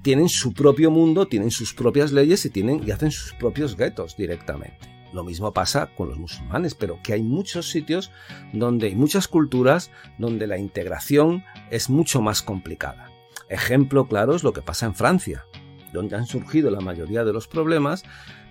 tienen 0.03 0.29
su 0.29 0.53
propio 0.53 0.91
mundo, 0.91 1.27
tienen 1.27 1.51
sus 1.51 1.73
propias 1.75 2.13
leyes 2.13 2.45
y, 2.45 2.51
tienen, 2.51 2.83
y 2.87 2.91
hacen 2.91 3.11
sus 3.11 3.33
propios 3.35 3.77
guetos 3.77 4.17
directamente. 4.17 4.94
Lo 5.15 5.23
mismo 5.23 5.53
pasa 5.53 5.91
con 5.97 6.09
los 6.09 6.19
musulmanes, 6.19 6.75
pero 6.75 6.99
que 7.01 7.13
hay 7.13 7.23
muchos 7.23 7.71
sitios 7.71 8.11
donde 8.53 8.89
hay 8.89 8.97
muchas 8.97 9.29
culturas 9.29 9.93
donde 10.19 10.49
la 10.49 10.59
integración 10.59 11.45
es 11.71 11.89
mucho 11.89 12.21
más 12.21 12.43
complicada. 12.43 13.13
Ejemplo 13.49 14.09
claro 14.09 14.35
es 14.35 14.43
lo 14.43 14.53
que 14.53 14.61
pasa 14.61 14.87
en 14.87 14.97
Francia, 14.97 15.47
donde 15.93 16.17
han 16.17 16.27
surgido 16.27 16.69
la 16.69 16.81
mayoría 16.81 17.25
de 17.25 17.33
los 17.33 17.47
problemas, 17.47 18.03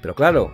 pero 0.02 0.16
claro, 0.16 0.54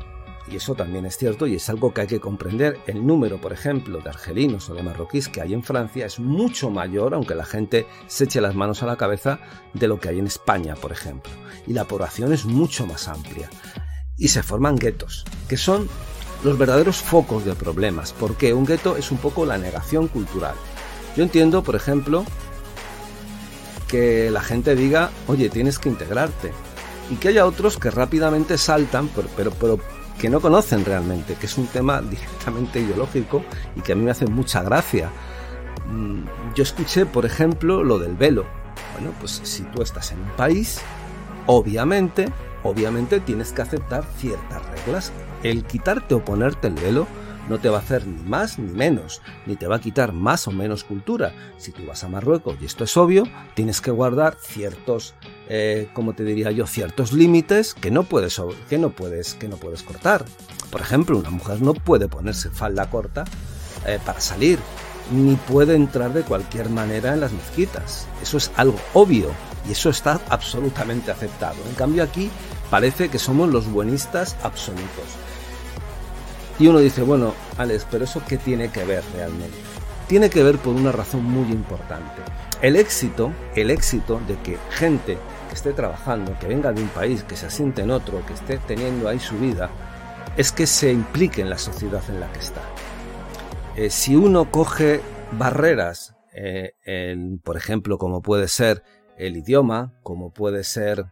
y 0.51 0.55
eso 0.55 0.73
también 0.73 1.05
es 1.05 1.15
cierto 1.15 1.45
y 1.45 1.53
es 1.53 1.69
algo 1.69 1.93
que 1.93 2.01
hay 2.01 2.07
que 2.07 2.19
comprender, 2.19 2.79
el 2.87 3.05
número, 3.05 3.39
por 3.39 3.53
ejemplo, 3.53 3.99
de 3.99 4.09
argelinos 4.09 4.67
o 4.71 4.73
de 4.73 4.81
marroquíes 4.81 5.29
que 5.29 5.41
hay 5.41 5.53
en 5.53 5.61
Francia 5.61 6.07
es 6.07 6.19
mucho 6.19 6.71
mayor, 6.71 7.13
aunque 7.13 7.35
la 7.35 7.45
gente 7.45 7.85
se 8.07 8.23
eche 8.23 8.41
las 8.41 8.55
manos 8.55 8.81
a 8.81 8.87
la 8.87 8.97
cabeza, 8.97 9.39
de 9.75 9.87
lo 9.87 9.99
que 9.99 10.09
hay 10.09 10.17
en 10.17 10.25
España, 10.25 10.73
por 10.73 10.91
ejemplo. 10.91 11.31
Y 11.67 11.73
la 11.73 11.85
población 11.85 12.33
es 12.33 12.45
mucho 12.45 12.87
más 12.87 13.07
amplia 13.07 13.47
y 14.19 14.27
se 14.27 14.43
forman 14.43 14.75
guetos, 14.75 15.25
que 15.47 15.57
son 15.57 15.89
los 16.43 16.57
verdaderos 16.57 16.97
focos 16.97 17.45
de 17.45 17.55
problemas, 17.55 18.13
porque 18.17 18.53
un 18.53 18.65
gueto 18.65 18.97
es 18.97 19.11
un 19.11 19.17
poco 19.17 19.45
la 19.45 19.57
negación 19.57 20.07
cultural. 20.07 20.55
Yo 21.15 21.23
entiendo, 21.23 21.63
por 21.63 21.75
ejemplo, 21.75 22.25
que 23.87 24.29
la 24.29 24.41
gente 24.41 24.75
diga, 24.75 25.09
oye, 25.27 25.49
tienes 25.49 25.79
que 25.79 25.89
integrarte, 25.89 26.51
y 27.09 27.15
que 27.15 27.29
haya 27.29 27.45
otros 27.45 27.77
que 27.77 27.89
rápidamente 27.89 28.57
saltan, 28.57 29.09
pero, 29.35 29.51
pero, 29.59 29.79
que 30.19 30.29
no 30.29 30.41
conocen 30.41 30.83
realmente, 30.83 31.35
que 31.35 31.45
es 31.45 31.57
un 31.57 31.67
tema 31.67 32.01
directamente 32.09 32.81
ideológico 32.81 33.43
y 33.75 33.81
que 33.81 33.93
a 33.93 33.95
mí 33.95 34.03
me 34.03 34.11
hace 34.11 34.27
mucha 34.27 34.61
gracia. 34.61 35.09
Mm, 35.87 36.23
yo 36.55 36.63
escuché, 36.63 37.05
por 37.05 37.25
ejemplo, 37.25 37.83
lo 37.83 37.97
del 37.99 38.15
velo. 38.15 38.45
Bueno, 38.93 39.13
pues 39.19 39.39
si 39.43 39.63
tú 39.63 39.81
estás 39.81 40.11
en 40.11 40.19
un 40.19 40.29
país, 40.31 40.81
obviamente 41.45 42.27
obviamente 42.63 43.19
tienes 43.19 43.51
que 43.53 43.61
aceptar 43.61 44.03
ciertas 44.17 44.65
reglas. 44.69 45.11
El 45.43 45.63
quitarte 45.63 46.15
o 46.15 46.23
ponerte 46.23 46.67
el 46.67 46.75
velo 46.75 47.07
no 47.49 47.57
te 47.57 47.69
va 47.69 47.77
a 47.77 47.81
hacer 47.81 48.05
ni 48.05 48.21
más 48.23 48.59
ni 48.59 48.71
menos, 48.71 49.21
ni 49.47 49.55
te 49.55 49.67
va 49.67 49.77
a 49.77 49.81
quitar 49.81 50.13
más 50.13 50.47
o 50.47 50.51
menos 50.51 50.83
cultura. 50.83 51.33
Si 51.57 51.71
tú 51.71 51.85
vas 51.85 52.03
a 52.03 52.07
Marruecos, 52.07 52.57
y 52.61 52.65
esto 52.65 52.83
es 52.83 52.95
obvio, 52.95 53.23
tienes 53.55 53.81
que 53.81 53.89
guardar 53.89 54.37
ciertos, 54.39 55.15
eh, 55.49 55.89
como 55.93 56.13
te 56.13 56.23
diría 56.23 56.51
yo, 56.51 56.67
ciertos 56.67 57.11
límites 57.11 57.73
que 57.73 57.89
no 57.89 58.03
puedes, 58.03 58.39
que 58.69 58.77
no 58.77 58.91
puedes, 58.91 59.33
que 59.33 59.47
no 59.47 59.57
puedes 59.57 59.81
cortar. 59.81 60.25
Por 60.69 60.81
ejemplo, 60.81 61.17
una 61.17 61.31
mujer 61.31 61.61
no 61.61 61.73
puede 61.73 62.07
ponerse 62.07 62.51
falda 62.51 62.89
corta 62.91 63.25
eh, 63.87 63.99
para 64.05 64.19
salir, 64.19 64.59
ni 65.11 65.35
puede 65.35 65.73
entrar 65.73 66.13
de 66.13 66.21
cualquier 66.21 66.69
manera 66.69 67.13
en 67.13 67.21
las 67.21 67.33
mezquitas. 67.33 68.07
Eso 68.21 68.37
es 68.37 68.51
algo 68.57 68.79
obvio 68.93 69.31
y 69.67 69.71
eso 69.73 69.89
está 69.89 70.19
absolutamente 70.29 71.11
aceptado. 71.11 71.57
En 71.67 71.75
cambio 71.75 72.03
aquí 72.03 72.29
parece 72.69 73.09
que 73.09 73.19
somos 73.19 73.49
los 73.49 73.69
buenistas 73.71 74.35
absolutos. 74.43 75.05
Y 76.59 76.67
uno 76.67 76.79
dice, 76.79 77.01
bueno, 77.03 77.33
Alex, 77.57 77.87
pero 77.89 78.03
eso 78.03 78.21
qué 78.27 78.37
tiene 78.37 78.69
que 78.69 78.83
ver 78.83 79.03
realmente? 79.15 79.57
Tiene 80.07 80.29
que 80.29 80.43
ver 80.43 80.57
por 80.57 80.75
una 80.75 80.91
razón 80.91 81.23
muy 81.23 81.51
importante. 81.51 82.21
El 82.61 82.75
éxito, 82.75 83.31
el 83.55 83.71
éxito 83.71 84.19
de 84.27 84.37
que 84.39 84.57
gente 84.71 85.17
que 85.47 85.55
esté 85.55 85.71
trabajando, 85.71 86.37
que 86.39 86.47
venga 86.47 86.73
de 86.73 86.81
un 86.81 86.89
país, 86.89 87.23
que 87.23 87.37
se 87.37 87.45
asiente 87.45 87.83
en 87.83 87.91
otro, 87.91 88.25
que 88.25 88.33
esté 88.33 88.57
teniendo 88.57 89.07
ahí 89.07 89.19
su 89.19 89.37
vida, 89.37 89.69
es 90.35 90.51
que 90.51 90.67
se 90.67 90.91
implique 90.91 91.41
en 91.41 91.49
la 91.49 91.57
sociedad 91.57 92.03
en 92.09 92.19
la 92.19 92.31
que 92.31 92.39
está. 92.39 92.61
Eh, 93.75 93.89
si 93.89 94.15
uno 94.15 94.51
coge 94.51 94.99
barreras, 95.31 96.15
eh, 96.33 96.73
por 97.43 97.55
ejemplo, 97.55 97.97
como 97.97 98.21
puede 98.21 98.47
ser 98.47 98.83
el 99.19 99.37
idioma, 99.37 99.93
como 100.01 100.31
puede 100.31 100.63
ser, 100.63 101.05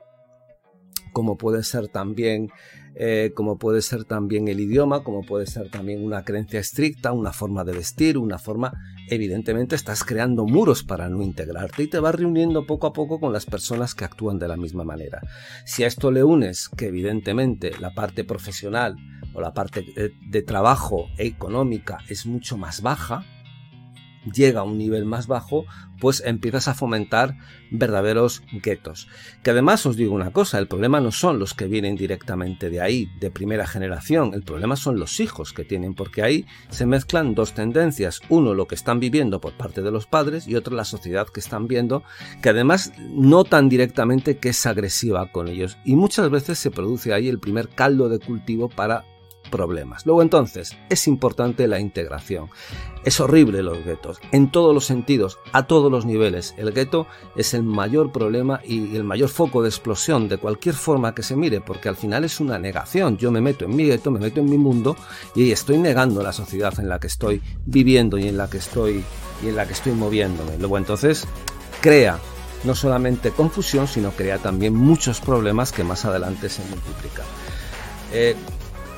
puede 1.37 1.63
ser 1.63 1.87
también, 1.87 2.51
eh, 2.95 3.31
puede 3.59 3.81
ser 3.81 4.05
también 4.05 4.47
el 4.47 4.59
idioma, 4.59 5.03
como 5.03 5.23
puede 5.23 5.47
ser 5.47 5.69
también 5.69 6.03
una 6.03 6.23
creencia 6.23 6.59
estricta, 6.59 7.11
una 7.11 7.33
forma 7.33 7.63
de 7.63 7.73
vestir, 7.73 8.17
una 8.17 8.37
forma, 8.37 8.73
evidentemente 9.09 9.75
estás 9.75 10.03
creando 10.03 10.45
muros 10.45 10.83
para 10.83 11.09
no 11.09 11.23
integrarte 11.23 11.83
y 11.83 11.87
te 11.87 11.99
vas 11.99 12.15
reuniendo 12.15 12.65
poco 12.65 12.87
a 12.87 12.93
poco 12.93 13.19
con 13.19 13.33
las 13.33 13.45
personas 13.45 13.95
que 13.95 14.05
actúan 14.05 14.37
de 14.37 14.47
la 14.47 14.57
misma 14.57 14.83
manera. 14.83 15.21
Si 15.65 15.83
a 15.83 15.87
esto 15.87 16.11
le 16.11 16.23
unes 16.23 16.69
que 16.69 16.87
evidentemente 16.87 17.71
la 17.79 17.93
parte 17.93 18.23
profesional 18.23 18.95
o 19.33 19.41
la 19.41 19.53
parte 19.53 19.85
de 20.29 20.41
trabajo 20.41 21.07
económica 21.17 21.99
es 22.09 22.25
mucho 22.25 22.57
más 22.57 22.81
baja, 22.81 23.25
llega 24.31 24.61
a 24.61 24.63
un 24.63 24.77
nivel 24.77 25.05
más 25.05 25.27
bajo, 25.27 25.65
pues 25.99 26.21
empiezas 26.25 26.67
a 26.67 26.73
fomentar 26.73 27.37
verdaderos 27.71 28.43
guetos. 28.51 29.07
Que 29.43 29.51
además 29.51 29.85
os 29.85 29.95
digo 29.95 30.13
una 30.13 30.31
cosa, 30.31 30.59
el 30.59 30.67
problema 30.67 31.01
no 31.01 31.11
son 31.11 31.39
los 31.39 31.53
que 31.53 31.65
vienen 31.65 31.95
directamente 31.95 32.69
de 32.69 32.81
ahí, 32.81 33.09
de 33.19 33.31
primera 33.31 33.67
generación, 33.67 34.33
el 34.33 34.43
problema 34.43 34.75
son 34.75 34.99
los 34.99 35.19
hijos 35.19 35.53
que 35.53 35.65
tienen, 35.65 35.95
porque 35.95 36.21
ahí 36.21 36.45
se 36.69 36.85
mezclan 36.85 37.35
dos 37.35 37.53
tendencias, 37.53 38.21
uno 38.29 38.53
lo 38.53 38.67
que 38.67 38.75
están 38.75 38.99
viviendo 38.99 39.41
por 39.41 39.57
parte 39.57 39.81
de 39.81 39.91
los 39.91 40.05
padres 40.05 40.47
y 40.47 40.55
otro 40.55 40.75
la 40.75 40.85
sociedad 40.85 41.27
que 41.27 41.39
están 41.39 41.67
viendo, 41.67 42.03
que 42.41 42.49
además 42.49 42.93
notan 43.09 43.69
directamente 43.69 44.37
que 44.37 44.49
es 44.49 44.65
agresiva 44.65 45.31
con 45.31 45.47
ellos 45.47 45.77
y 45.83 45.95
muchas 45.95 46.29
veces 46.29 46.59
se 46.59 46.71
produce 46.71 47.13
ahí 47.13 47.27
el 47.27 47.39
primer 47.39 47.69
caldo 47.69 48.09
de 48.09 48.19
cultivo 48.19 48.69
para 48.69 49.05
problemas. 49.49 50.05
Luego 50.05 50.21
entonces, 50.21 50.77
es 50.89 51.07
importante 51.07 51.67
la 51.67 51.79
integración. 51.79 52.49
Es 53.03 53.19
horrible 53.19 53.63
los 53.63 53.83
guetos, 53.83 54.19
en 54.31 54.51
todos 54.51 54.73
los 54.73 54.85
sentidos, 54.85 55.39
a 55.53 55.67
todos 55.67 55.91
los 55.91 56.05
niveles. 56.05 56.53
El 56.57 56.73
gueto 56.73 57.07
es 57.35 57.53
el 57.53 57.63
mayor 57.63 58.11
problema 58.11 58.59
y 58.65 58.95
el 58.95 59.03
mayor 59.03 59.29
foco 59.29 59.61
de 59.61 59.69
explosión 59.69 60.27
de 60.27 60.37
cualquier 60.37 60.75
forma 60.75 61.15
que 61.15 61.23
se 61.23 61.35
mire, 61.35 61.61
porque 61.61 61.89
al 61.89 61.95
final 61.95 62.23
es 62.23 62.39
una 62.39 62.59
negación. 62.59 63.17
Yo 63.17 63.31
me 63.31 63.41
meto 63.41 63.65
en 63.65 63.75
mi 63.75 63.85
gueto, 63.85 64.11
me 64.11 64.19
meto 64.19 64.39
en 64.39 64.49
mi 64.49 64.57
mundo 64.57 64.95
y 65.35 65.51
estoy 65.51 65.77
negando 65.77 66.21
la 66.21 66.33
sociedad 66.33 66.73
en 66.79 66.89
la 66.89 66.99
que 66.99 67.07
estoy 67.07 67.41
viviendo 67.65 68.17
y 68.17 68.27
en 68.27 68.37
la 68.37 68.49
que 68.49 68.57
estoy 68.57 69.03
y 69.43 69.49
en 69.49 69.55
la 69.55 69.65
que 69.65 69.73
estoy 69.73 69.93
moviéndome. 69.93 70.57
Luego 70.57 70.77
entonces 70.77 71.27
crea 71.81 72.19
no 72.63 72.75
solamente 72.75 73.31
confusión, 73.31 73.87
sino 73.87 74.11
crea 74.11 74.39
también 74.39 74.75
muchos 74.75 75.21
problemas 75.21 75.71
que 75.71 75.83
más 75.83 76.05
adelante 76.05 76.49
se 76.49 76.63
multiplican. 76.63 77.25
Eh, 78.13 78.35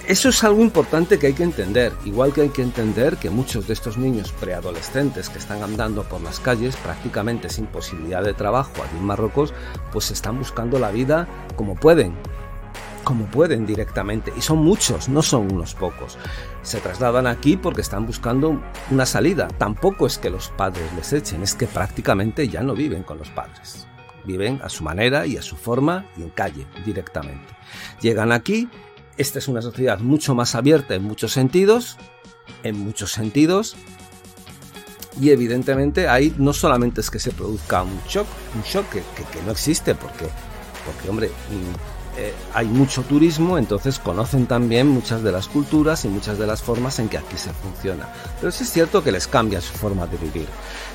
eso 0.10 0.30
es 0.30 0.44
algo 0.44 0.63
importante 0.63 1.20
que 1.20 1.28
hay 1.28 1.34
que 1.34 1.44
entender, 1.44 1.94
igual 2.04 2.34
que 2.34 2.42
hay 2.42 2.50
que 2.50 2.63
entender 2.63 3.18
que 3.18 3.30
muchos 3.30 3.68
de 3.68 3.74
estos 3.74 3.96
niños 3.96 4.32
preadolescentes 4.32 5.30
que 5.30 5.38
están 5.38 5.62
andando 5.62 6.01
por 6.01 6.20
las 6.22 6.39
calles 6.39 6.75
prácticamente 6.78 7.48
sin 7.48 7.68
posibilidad 7.68 8.24
de 8.24 8.34
trabajo 8.34 8.72
allí 8.78 8.98
en 8.98 9.06
Marruecos, 9.06 9.54
pues 9.92 10.10
están 10.10 10.39
buscando 10.39 10.80
la 10.80 10.89
vida 10.89 11.28
como 11.56 11.75
pueden, 11.75 12.16
como 13.04 13.28
pueden 13.28 13.68
directamente, 13.68 14.34
y 14.36 14.42
son 14.42 14.58
muchos, 14.58 15.10
no 15.10 15.22
son 15.22 15.54
unos 15.54 15.75
pocos. 15.75 16.18
Se 16.63 16.80
trasladan 16.80 17.28
aquí 17.28 17.56
porque 17.56 17.82
están 17.82 18.08
buscando 18.08 18.60
una 18.89 19.06
salida. 19.06 19.48
Tampoco 19.60 20.08
es 20.08 20.18
que 20.18 20.32
los 20.32 20.50
padres 20.50 20.92
les 20.96 21.13
echen, 21.13 21.44
es 21.44 21.54
que 21.54 21.68
prácticamente 21.68 22.48
ya 22.48 22.63
no 22.63 22.74
viven 22.74 23.04
con 23.04 23.20
los 23.20 23.30
padres. 23.30 23.86
Viven 24.25 24.60
a 24.63 24.70
su 24.70 24.84
manera 24.84 25.28
y 25.28 25.38
a 25.38 25.44
su 25.44 25.56
forma 25.56 26.08
y 26.18 26.24
en 26.24 26.30
calle 26.32 26.66
directamente. 26.84 27.54
Llegan 28.01 28.32
aquí 28.32 28.68
esta 29.19 29.38
es 29.38 29.47
una 29.49 29.61
sociedad 29.61 29.99
mucho 29.99 30.33
más 30.33 30.55
abierta 30.55 30.95
en 30.95 31.03
muchos 31.03 31.33
sentidos, 31.33 31.97
en 32.63 32.79
muchos 32.79 33.11
sentidos, 33.11 33.75
Y 35.19 35.31
evidentemente 35.31 36.07
ahí 36.07 36.33
no 36.38 36.53
solamente 36.53 37.01
es 37.01 37.11
que 37.11 37.19
se 37.19 37.31
produzca 37.31 37.83
un 37.83 37.99
shock, 38.07 38.25
un 38.55 38.61
shock 38.61 38.89
que, 38.89 39.01
que 39.01 39.43
no 39.45 39.51
existe, 39.51 39.93
porque, 39.93 40.29
porque 40.85 41.09
hombre, 41.09 41.29
eh, 42.18 42.34
hay 42.54 42.68
mucho 42.68 43.04
turismo, 43.04 43.58
entonces 43.58 44.00
conocen 44.00 44.46
también 44.46 44.88
muchas 44.88 45.24
de 45.24 45.32
las 45.32 45.48
culturas 45.48 46.06
y 46.06 46.08
muchas 46.08 46.38
de 46.38 46.48
las 46.48 46.62
formas 46.62 47.00
en 47.00 47.10
que 47.10 47.18
aquí 47.18 47.38
se 47.38 47.54
funciona. 47.54 48.10
Pero 48.39 48.51
sí 48.51 48.63
es 48.63 48.72
cierto 48.72 49.04
que 49.04 49.12
les 49.12 49.28
cambia 49.28 49.62
su 49.62 49.74
forma 49.74 50.08
de 50.08 50.18
vivir. 50.18 50.48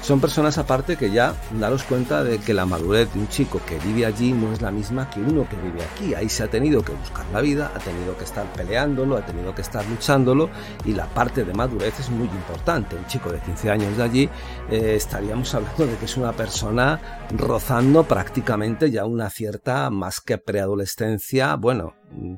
Son 0.03 0.21
personas 0.21 0.59
aparte 0.59 0.97
que 0.97 1.11
ya 1.11 1.35
daros 1.59 1.85
cuenta 1.85 2.23
de 2.23 2.39
que 2.39 2.53
la 2.53 2.67
madurez 2.67 3.13
de 3.15 3.21
un 3.21 3.29
chico 3.29 3.61
que 3.67 3.79
vive 3.79 4.05
allí 4.05 4.33
no 4.33 4.53
es 4.53 4.61
la 4.61 4.71
misma 4.71 5.09
que 5.09 5.21
uno 5.21 5.49
que 5.49 5.57
vive 5.57 5.83
aquí. 5.83 6.15
Ahí 6.15 6.29
se 6.29 6.43
ha 6.43 6.51
tenido 6.51 6.83
que 6.83 6.93
buscar 6.93 7.25
la 7.33 7.41
vida, 7.41 7.73
ha 7.75 7.79
tenido 7.79 8.17
que 8.19 8.25
estar 8.25 8.45
peleándolo, 8.53 9.17
ha 9.17 9.25
tenido 9.25 9.55
que 9.55 9.63
estar 9.63 9.87
luchándolo 9.87 10.51
y 10.85 10.93
la 10.93 11.07
parte 11.07 11.45
de 11.45 11.55
madurez 11.55 11.99
es 12.01 12.11
muy 12.11 12.27
importante. 12.27 12.97
Un 12.97 13.07
chico 13.07 13.33
de 13.33 13.41
15 13.41 13.71
años 13.71 13.97
de 13.97 14.03
allí 14.03 14.29
eh, 14.71 14.95
estaríamos 14.97 15.55
hablando 15.55 15.87
de 15.87 15.97
que 15.97 16.05
es 16.05 16.17
una 16.19 16.33
persona 16.33 17.25
rozando 17.31 18.05
prácticamente 18.05 18.91
ya 18.91 19.07
una 19.07 19.31
cierta 19.31 19.89
más 19.91 20.21
que 20.21 20.39
preadolescencia, 20.39 21.14
bueno, 21.59 21.95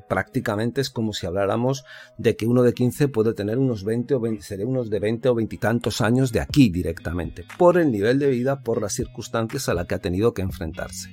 prácticamente 0.07 0.81
es 0.81 0.89
como 0.89 1.13
si 1.13 1.25
habláramos 1.25 1.83
de 2.17 2.35
que 2.35 2.45
uno 2.45 2.63
de 2.63 2.73
15 2.73 3.07
puede 3.07 3.33
tener 3.33 3.57
unos 3.57 3.83
20 3.83 4.15
o 4.15 4.19
20, 4.19 4.43
sería 4.43 4.65
unos 4.65 4.89
de 4.89 4.99
20 4.99 5.29
o 5.29 5.35
20 5.35 5.57
tantos 5.57 6.01
años 6.01 6.31
de 6.31 6.39
aquí 6.39 6.69
directamente, 6.69 7.45
por 7.57 7.77
el 7.77 7.91
nivel 7.91 8.19
de 8.19 8.29
vida, 8.29 8.61
por 8.61 8.81
las 8.81 8.93
circunstancias 8.93 9.69
a 9.69 9.73
las 9.73 9.87
que 9.87 9.95
ha 9.95 9.99
tenido 9.99 10.33
que 10.33 10.41
enfrentarse. 10.41 11.09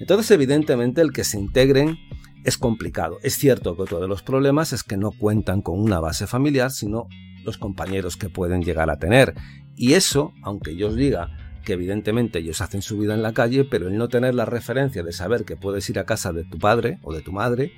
Entonces, 0.00 0.30
evidentemente, 0.30 1.00
el 1.00 1.12
que 1.12 1.24
se 1.24 1.38
integren 1.38 1.98
es 2.44 2.58
complicado. 2.58 3.18
Es 3.22 3.36
cierto 3.36 3.74
que 3.74 3.82
otro 3.82 4.00
de 4.00 4.08
los 4.08 4.22
problemas 4.22 4.72
es 4.72 4.82
que 4.82 4.96
no 4.96 5.10
cuentan 5.10 5.62
con 5.62 5.80
una 5.80 6.00
base 6.00 6.26
familiar, 6.26 6.70
sino 6.70 7.08
los 7.44 7.58
compañeros 7.58 8.16
que 8.16 8.28
pueden 8.28 8.62
llegar 8.62 8.90
a 8.90 8.98
tener. 8.98 9.34
Y 9.76 9.94
eso, 9.94 10.32
aunque 10.42 10.76
yo 10.76 10.88
os 10.88 10.96
diga 10.96 11.43
que 11.64 11.72
evidentemente 11.72 12.38
ellos 12.38 12.60
hacen 12.60 12.82
su 12.82 12.98
vida 12.98 13.14
en 13.14 13.22
la 13.22 13.32
calle, 13.32 13.64
pero 13.64 13.88
el 13.88 13.96
no 13.96 14.08
tener 14.08 14.34
la 14.34 14.44
referencia 14.44 15.02
de 15.02 15.12
saber 15.12 15.44
que 15.44 15.56
puedes 15.56 15.88
ir 15.90 15.98
a 15.98 16.06
casa 16.06 16.32
de 16.32 16.44
tu 16.44 16.58
padre 16.58 16.98
o 17.02 17.12
de 17.14 17.22
tu 17.22 17.32
madre, 17.32 17.72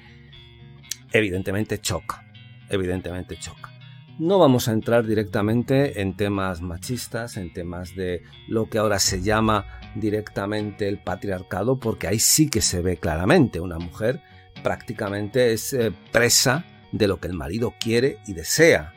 evidentemente 1.13 1.79
choca, 1.79 2.25
evidentemente 2.69 3.37
choca. 3.37 3.73
No 4.19 4.39
vamos 4.39 4.69
a 4.69 4.73
entrar 4.73 5.07
directamente 5.07 6.01
en 6.01 6.17
temas 6.17 6.63
machistas, 6.63 7.37
en 7.37 7.53
temas 7.53 7.95
de 7.95 8.23
lo 8.49 8.69
que 8.69 8.79
ahora 8.79 8.99
se 8.99 9.21
llama 9.21 9.67
directamente 9.95 10.89
el 10.89 10.99
patriarcado, 10.99 11.79
porque 11.79 12.09
ahí 12.09 12.19
sí 12.19 12.49
que 12.49 12.63
se 12.63 12.81
ve 12.81 12.97
claramente 12.97 13.61
una 13.61 13.79
mujer 13.79 14.23
prácticamente 14.63 15.53
es 15.53 15.73
eh, 15.75 15.93
presa 16.13 16.65
de 16.93 17.09
lo 17.09 17.21
que 17.21 17.29
el 17.29 17.35
marido 17.35 17.75
quiere 17.79 18.19
y 18.27 18.33
desea, 18.33 18.95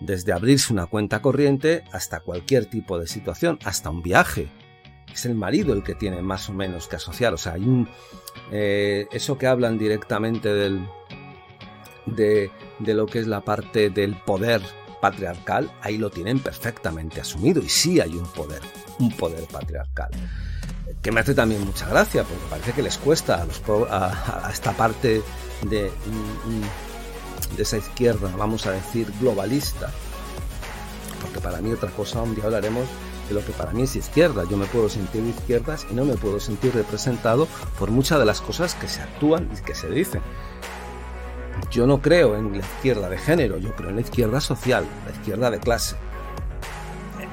desde 0.00 0.32
abrirse 0.32 0.72
una 0.72 0.86
cuenta 0.86 1.22
corriente 1.22 1.84
hasta 1.92 2.20
cualquier 2.20 2.66
tipo 2.66 2.98
de 2.98 3.06
situación, 3.06 3.58
hasta 3.64 3.90
un 3.90 4.02
viaje. 4.02 4.48
Es 5.12 5.26
el 5.26 5.34
marido 5.34 5.74
el 5.74 5.82
que 5.82 5.94
tiene 5.94 6.22
más 6.22 6.48
o 6.48 6.52
menos 6.52 6.88
que 6.88 6.96
asociar. 6.96 7.34
O 7.34 7.38
sea, 7.38 7.54
hay 7.54 7.62
un. 7.62 7.88
Eh, 8.52 9.06
eso 9.12 9.36
que 9.36 9.46
hablan 9.46 9.78
directamente 9.78 10.52
del, 10.52 10.86
de, 12.06 12.50
lo 12.78 13.06
que 13.06 13.18
es 13.18 13.26
la 13.26 13.40
parte 13.40 13.90
del 13.90 14.14
poder 14.16 14.62
patriarcal, 15.00 15.70
ahí 15.80 15.98
lo 15.98 16.10
tienen 16.10 16.38
perfectamente 16.38 17.20
asumido. 17.20 17.62
Y 17.62 17.68
sí 17.68 18.00
hay 18.00 18.14
un 18.14 18.26
poder, 18.26 18.60
un 18.98 19.10
poder 19.16 19.44
patriarcal. 19.44 20.10
Que 21.02 21.12
me 21.12 21.20
hace 21.20 21.34
también 21.34 21.64
mucha 21.64 21.88
gracia, 21.88 22.24
porque 22.24 22.44
parece 22.50 22.72
que 22.72 22.82
les 22.82 22.98
cuesta 22.98 23.42
a, 23.42 23.46
los, 23.46 23.62
a, 23.90 24.50
esta 24.52 24.72
parte 24.72 25.22
de, 25.68 25.90
de 27.56 27.62
esa 27.62 27.78
izquierda, 27.78 28.30
vamos 28.36 28.66
a 28.66 28.72
decir, 28.72 29.12
globalista. 29.20 29.90
Porque 31.20 31.40
para 31.40 31.60
mí 31.60 31.72
otra 31.72 31.90
cosa, 31.90 32.22
un 32.22 32.34
día 32.34 32.44
hablaremos 32.44 32.86
de 33.28 33.34
lo 33.34 33.44
que 33.44 33.52
para 33.52 33.72
mí 33.72 33.82
es 33.82 33.96
izquierda. 33.96 34.44
Yo 34.50 34.56
me 34.56 34.66
puedo 34.66 34.88
sentir 34.88 35.22
de 35.22 35.30
izquierdas 35.30 35.86
y 35.90 35.94
no 35.94 36.04
me 36.04 36.16
puedo 36.16 36.40
sentir 36.40 36.74
representado 36.74 37.46
por 37.78 37.90
muchas 37.90 38.18
de 38.18 38.24
las 38.24 38.40
cosas 38.40 38.74
que 38.74 38.88
se 38.88 39.02
actúan 39.02 39.48
y 39.56 39.60
que 39.62 39.74
se 39.74 39.88
dicen. 39.88 40.22
Yo 41.70 41.86
no 41.86 42.00
creo 42.00 42.36
en 42.36 42.52
la 42.52 42.58
izquierda 42.58 43.08
de 43.08 43.18
género, 43.18 43.58
yo 43.58 43.74
creo 43.76 43.90
en 43.90 43.96
la 43.96 44.00
izquierda 44.00 44.40
social, 44.40 44.84
la 45.06 45.12
izquierda 45.12 45.50
de 45.50 45.60
clase. 45.60 45.96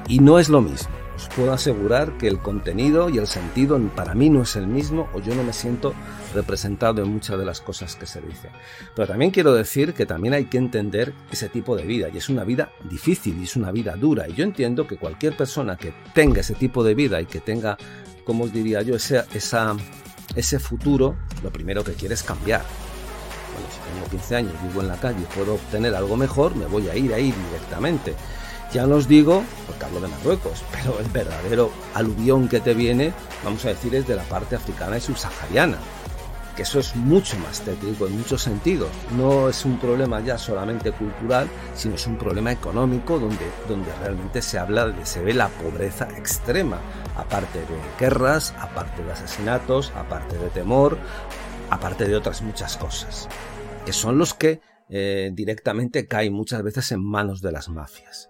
Y 0.06 0.20
no 0.20 0.38
es 0.38 0.48
lo 0.48 0.60
mismo. 0.60 0.97
Os 1.18 1.26
puedo 1.34 1.52
asegurar 1.52 2.16
que 2.16 2.28
el 2.28 2.38
contenido 2.38 3.10
y 3.10 3.18
el 3.18 3.26
sentido 3.26 3.76
para 3.96 4.14
mí 4.14 4.30
no 4.30 4.42
es 4.42 4.54
el 4.54 4.68
mismo 4.68 5.08
o 5.12 5.20
yo 5.20 5.34
no 5.34 5.42
me 5.42 5.52
siento 5.52 5.92
representado 6.32 7.02
en 7.02 7.08
muchas 7.08 7.36
de 7.36 7.44
las 7.44 7.60
cosas 7.60 7.96
que 7.96 8.06
se 8.06 8.20
dicen. 8.20 8.52
Pero 8.94 9.08
también 9.08 9.32
quiero 9.32 9.52
decir 9.52 9.94
que 9.94 10.06
también 10.06 10.32
hay 10.32 10.44
que 10.44 10.58
entender 10.58 11.12
ese 11.32 11.48
tipo 11.48 11.74
de 11.74 11.82
vida 11.82 12.08
y 12.08 12.18
es 12.18 12.28
una 12.28 12.44
vida 12.44 12.70
difícil 12.88 13.36
y 13.40 13.44
es 13.44 13.56
una 13.56 13.72
vida 13.72 13.96
dura. 13.96 14.28
Y 14.28 14.34
yo 14.34 14.44
entiendo 14.44 14.86
que 14.86 14.96
cualquier 14.96 15.36
persona 15.36 15.76
que 15.76 15.92
tenga 16.14 16.42
ese 16.42 16.54
tipo 16.54 16.84
de 16.84 16.94
vida 16.94 17.20
y 17.20 17.26
que 17.26 17.40
tenga, 17.40 17.76
como 18.24 18.44
os 18.44 18.52
diría 18.52 18.82
yo, 18.82 18.94
ese, 18.94 19.24
esa, 19.34 19.74
ese 20.36 20.60
futuro, 20.60 21.16
lo 21.42 21.50
primero 21.50 21.82
que 21.82 21.94
quiere 21.94 22.14
es 22.14 22.22
cambiar 22.22 22.62
si 23.72 23.80
tengo 23.90 24.08
15 24.08 24.36
años, 24.36 24.52
vivo 24.62 24.80
en 24.80 24.88
la 24.88 24.96
calle 24.96 25.20
y 25.20 25.34
puedo 25.34 25.54
obtener 25.54 25.94
algo 25.94 26.16
mejor, 26.16 26.54
me 26.54 26.66
voy 26.66 26.88
a 26.88 26.96
ir 26.96 27.12
ahí 27.12 27.32
directamente. 27.50 28.14
Ya 28.72 28.86
no 28.86 29.00
digo, 29.00 29.42
porque 29.66 29.84
hablo 29.86 30.00
de 30.00 30.08
Marruecos, 30.08 30.62
pero 30.72 30.98
el 31.00 31.06
verdadero 31.06 31.70
aluvión 31.94 32.48
que 32.48 32.60
te 32.60 32.74
viene, 32.74 33.12
vamos 33.42 33.64
a 33.64 33.68
decir, 33.68 33.94
es 33.94 34.06
de 34.06 34.14
la 34.14 34.24
parte 34.24 34.56
africana 34.56 34.98
y 34.98 35.00
subsahariana. 35.00 35.78
Que 36.54 36.62
eso 36.62 36.80
es 36.80 36.94
mucho 36.96 37.38
más 37.38 37.60
tétrico 37.60 38.08
en 38.08 38.18
muchos 38.18 38.42
sentidos. 38.42 38.90
No 39.16 39.48
es 39.48 39.64
un 39.64 39.78
problema 39.78 40.20
ya 40.20 40.36
solamente 40.36 40.90
cultural, 40.90 41.48
sino 41.74 41.94
es 41.94 42.06
un 42.06 42.18
problema 42.18 42.50
económico 42.50 43.18
donde, 43.18 43.46
donde 43.68 43.90
realmente 44.02 44.42
se 44.42 44.58
habla, 44.58 44.88
de, 44.88 45.06
se 45.06 45.22
ve 45.22 45.32
la 45.32 45.48
pobreza 45.48 46.08
extrema, 46.16 46.78
aparte 47.16 47.60
de 47.60 47.66
guerras, 47.98 48.54
aparte 48.58 49.04
de 49.04 49.12
asesinatos, 49.12 49.92
aparte 49.96 50.36
de 50.36 50.50
temor, 50.50 50.98
aparte 51.70 52.06
de 52.06 52.16
otras 52.16 52.42
muchas 52.42 52.76
cosas, 52.76 53.28
que 53.86 53.92
son 53.92 54.18
los 54.18 54.34
que 54.34 54.60
eh, 54.90 55.30
directamente 55.34 56.06
caen 56.06 56.32
muchas 56.32 56.62
veces 56.62 56.92
en 56.92 57.02
manos 57.02 57.42
de 57.42 57.52
las 57.52 57.68
mafias. 57.68 58.28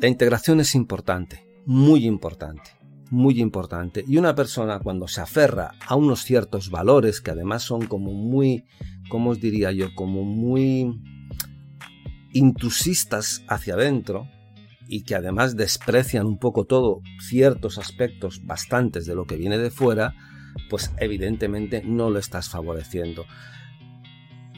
La 0.00 0.08
integración 0.08 0.60
es 0.60 0.74
importante, 0.74 1.44
muy 1.66 2.06
importante, 2.06 2.70
muy 3.10 3.40
importante. 3.40 4.04
Y 4.06 4.16
una 4.16 4.34
persona 4.34 4.78
cuando 4.78 5.08
se 5.08 5.20
aferra 5.20 5.72
a 5.86 5.96
unos 5.96 6.22
ciertos 6.22 6.70
valores 6.70 7.20
que 7.20 7.32
además 7.32 7.62
son 7.62 7.86
como 7.86 8.12
muy, 8.12 8.64
¿cómo 9.08 9.30
os 9.30 9.40
diría 9.40 9.72
yo? 9.72 9.94
Como 9.94 10.24
muy 10.24 11.00
intrusistas 12.32 13.42
hacia 13.48 13.74
adentro 13.74 14.28
y 14.86 15.02
que 15.02 15.14
además 15.14 15.56
desprecian 15.56 16.26
un 16.26 16.38
poco 16.38 16.64
todo 16.64 17.00
ciertos 17.20 17.78
aspectos 17.78 18.44
bastantes 18.44 19.06
de 19.06 19.14
lo 19.14 19.26
que 19.26 19.36
viene 19.36 19.58
de 19.58 19.70
fuera, 19.70 20.14
pues 20.70 20.92
evidentemente 20.98 21.82
no 21.84 22.10
lo 22.10 22.18
estás 22.18 22.48
favoreciendo. 22.48 23.26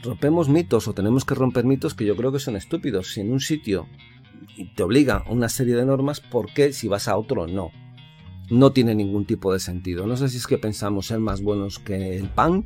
Rompemos 0.03 0.49
mitos 0.49 0.87
o 0.87 0.93
tenemos 0.93 1.25
que 1.25 1.35
romper 1.35 1.65
mitos 1.65 1.93
que 1.93 2.05
yo 2.05 2.15
creo 2.15 2.31
que 2.31 2.39
son 2.39 2.55
estúpidos. 2.55 3.13
Si 3.13 3.21
en 3.21 3.31
un 3.31 3.39
sitio 3.39 3.87
te 4.75 4.83
obliga 4.83 5.23
a 5.25 5.31
una 5.31 5.49
serie 5.49 5.75
de 5.75 5.85
normas, 5.85 6.19
¿por 6.19 6.53
qué 6.53 6.73
si 6.73 6.87
vas 6.87 7.07
a 7.07 7.17
otro 7.17 7.47
no? 7.47 7.71
No 8.49 8.71
tiene 8.71 8.95
ningún 8.95 9.25
tipo 9.25 9.53
de 9.53 9.59
sentido. 9.59 10.07
No 10.07 10.17
sé 10.17 10.29
si 10.29 10.37
es 10.37 10.47
que 10.47 10.57
pensamos 10.57 11.07
ser 11.07 11.19
más 11.19 11.41
buenos 11.41 11.79
que 11.79 12.17
el 12.17 12.27
pan 12.27 12.65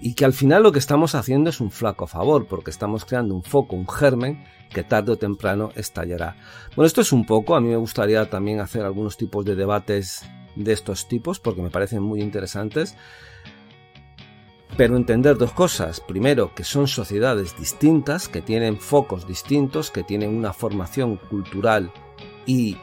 y 0.00 0.14
que 0.14 0.24
al 0.24 0.32
final 0.32 0.62
lo 0.62 0.72
que 0.72 0.78
estamos 0.78 1.14
haciendo 1.14 1.50
es 1.50 1.60
un 1.60 1.70
flaco 1.70 2.06
favor, 2.06 2.46
porque 2.46 2.70
estamos 2.70 3.04
creando 3.04 3.34
un 3.34 3.42
foco, 3.42 3.76
un 3.76 3.88
germen 3.88 4.44
que 4.70 4.82
tarde 4.82 5.12
o 5.12 5.18
temprano 5.18 5.70
estallará. 5.74 6.36
Bueno, 6.74 6.86
esto 6.86 7.00
es 7.02 7.12
un 7.12 7.26
poco, 7.26 7.54
a 7.54 7.60
mí 7.60 7.68
me 7.68 7.76
gustaría 7.76 8.28
también 8.30 8.60
hacer 8.60 8.82
algunos 8.82 9.16
tipos 9.16 9.44
de 9.44 9.56
debates 9.56 10.24
de 10.56 10.72
estos 10.72 11.06
tipos 11.06 11.38
porque 11.38 11.62
me 11.62 11.70
parecen 11.70 12.02
muy 12.02 12.20
interesantes. 12.20 12.96
Pero 14.76 14.96
entender 14.96 15.36
dos 15.36 15.52
cosas. 15.52 16.00
Primero, 16.00 16.54
que 16.54 16.64
son 16.64 16.88
sociedades 16.88 17.56
distintas, 17.58 18.28
que 18.28 18.40
tienen 18.40 18.78
focos 18.78 19.26
distintos, 19.26 19.90
que 19.90 20.02
tienen 20.02 20.34
una 20.36 20.52
formación 20.52 21.16
cultural 21.16 21.92
y, 22.46 22.78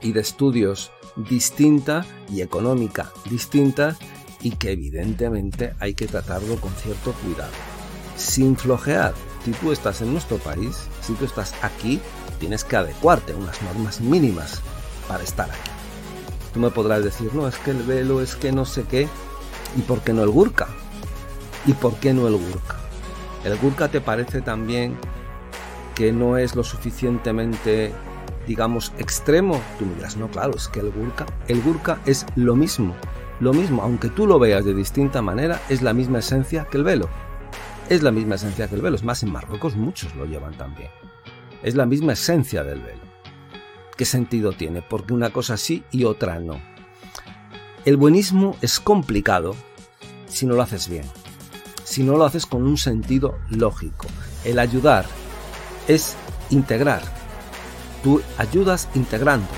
y 0.00 0.12
de 0.12 0.20
estudios 0.20 0.92
distinta 1.16 2.06
y 2.30 2.40
económica 2.40 3.12
distinta 3.28 3.96
y 4.42 4.52
que 4.52 4.72
evidentemente 4.72 5.74
hay 5.80 5.94
que 5.94 6.06
tratarlo 6.06 6.56
con 6.56 6.72
cierto 6.74 7.12
cuidado. 7.12 7.52
Sin 8.16 8.56
flojear. 8.56 9.14
Si 9.44 9.52
tú 9.52 9.72
estás 9.72 10.02
en 10.02 10.12
nuestro 10.12 10.36
país, 10.36 10.88
si 11.00 11.14
tú 11.14 11.24
estás 11.24 11.54
aquí, 11.62 12.00
tienes 12.38 12.64
que 12.64 12.76
adecuarte 12.76 13.32
a 13.32 13.36
unas 13.36 13.60
normas 13.62 14.00
mínimas 14.00 14.60
para 15.08 15.24
estar 15.24 15.50
aquí. 15.50 15.70
Tú 16.52 16.60
me 16.60 16.70
podrás 16.70 17.04
decir, 17.04 17.32
no, 17.34 17.48
es 17.48 17.56
que 17.56 17.70
el 17.70 17.82
velo, 17.82 18.20
es 18.20 18.34
que 18.34 18.52
no 18.52 18.64
sé 18.64 18.84
qué. 18.84 19.08
¿Y 19.76 19.82
por 19.82 20.00
qué 20.00 20.12
no 20.12 20.22
el 20.22 20.30
Gurka? 20.30 20.68
¿Y 21.66 21.72
por 21.72 21.94
qué 21.96 22.12
no 22.12 22.26
el 22.26 22.34
Gurka? 22.34 22.78
¿El 23.44 23.56
Gurka 23.58 23.88
te 23.88 24.00
parece 24.00 24.40
también 24.40 24.96
que 25.94 26.12
no 26.12 26.36
es 26.36 26.54
lo 26.56 26.64
suficientemente, 26.64 27.92
digamos, 28.46 28.92
extremo? 28.98 29.60
Tú 29.78 29.86
me 29.86 29.94
dirás, 29.94 30.16
no, 30.16 30.28
claro, 30.28 30.54
es 30.56 30.68
que 30.68 30.80
el 30.80 30.90
Gurka, 30.90 31.26
el 31.48 31.62
Gurka 31.62 32.00
es 32.06 32.26
lo 32.34 32.56
mismo. 32.56 32.94
Lo 33.40 33.52
mismo, 33.52 33.82
aunque 33.82 34.08
tú 34.08 34.26
lo 34.26 34.38
veas 34.38 34.64
de 34.64 34.74
distinta 34.74 35.22
manera, 35.22 35.60
es 35.68 35.82
la 35.82 35.94
misma 35.94 36.18
esencia 36.18 36.66
que 36.70 36.76
el 36.78 36.84
velo. 36.84 37.08
Es 37.88 38.02
la 38.02 38.10
misma 38.10 38.34
esencia 38.34 38.68
que 38.68 38.74
el 38.74 38.82
velo. 38.82 38.96
Es 38.96 39.04
más, 39.04 39.22
en 39.22 39.32
Marruecos 39.32 39.76
muchos 39.76 40.14
lo 40.14 40.26
llevan 40.26 40.56
también. 40.58 40.90
Es 41.62 41.74
la 41.74 41.86
misma 41.86 42.12
esencia 42.12 42.62
del 42.62 42.80
velo. 42.80 43.10
¿qué 44.00 44.06
sentido 44.06 44.52
tiene? 44.52 44.80
Porque 44.80 45.12
una 45.12 45.28
cosa 45.28 45.58
sí 45.58 45.84
y 45.90 46.04
otra 46.04 46.40
no. 46.40 46.58
El 47.86 47.96
buenismo 47.96 48.56
es 48.60 48.78
complicado 48.78 49.56
si 50.28 50.44
no 50.44 50.54
lo 50.54 50.60
haces 50.60 50.86
bien, 50.86 51.06
si 51.82 52.02
no 52.02 52.18
lo 52.18 52.26
haces 52.26 52.44
con 52.44 52.62
un 52.64 52.76
sentido 52.76 53.38
lógico. 53.48 54.06
El 54.44 54.58
ayudar 54.58 55.06
es 55.88 56.14
integrar. 56.50 57.00
Tú 58.02 58.20
ayudas 58.36 58.88
integrando. 58.94 59.48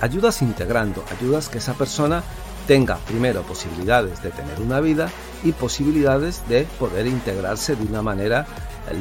Ayudas 0.00 0.42
integrando, 0.42 1.04
ayudas 1.18 1.48
que 1.48 1.58
esa 1.58 1.74
persona 1.74 2.22
tenga 2.68 2.98
primero 2.98 3.42
posibilidades 3.42 4.22
de 4.22 4.30
tener 4.30 4.60
una 4.60 4.78
vida 4.78 5.10
y 5.42 5.50
posibilidades 5.50 6.48
de 6.48 6.62
poder 6.78 7.08
integrarse 7.08 7.74
de 7.74 7.84
una 7.84 8.00
manera 8.00 8.46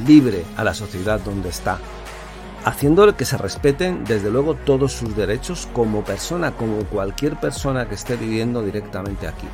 libre 0.08 0.44
a 0.58 0.64
la 0.64 0.74
sociedad 0.74 1.20
donde 1.20 1.50
está, 1.50 1.78
haciendo 2.66 3.16
que 3.16 3.26
se 3.26 3.38
respeten 3.38 4.06
desde 4.06 4.32
luego 4.32 4.56
todos 4.56 4.94
sus 4.94 5.16
derechos 5.16 5.68
como 5.74 6.04
persona, 6.04 6.52
como 6.52 6.84
cualquier 6.86 7.40
persona 7.40 7.88
que 7.88 7.96
esté 7.96 8.16
viviendo 8.16 8.62
directamente 8.62 9.28
aquí. 9.28 9.48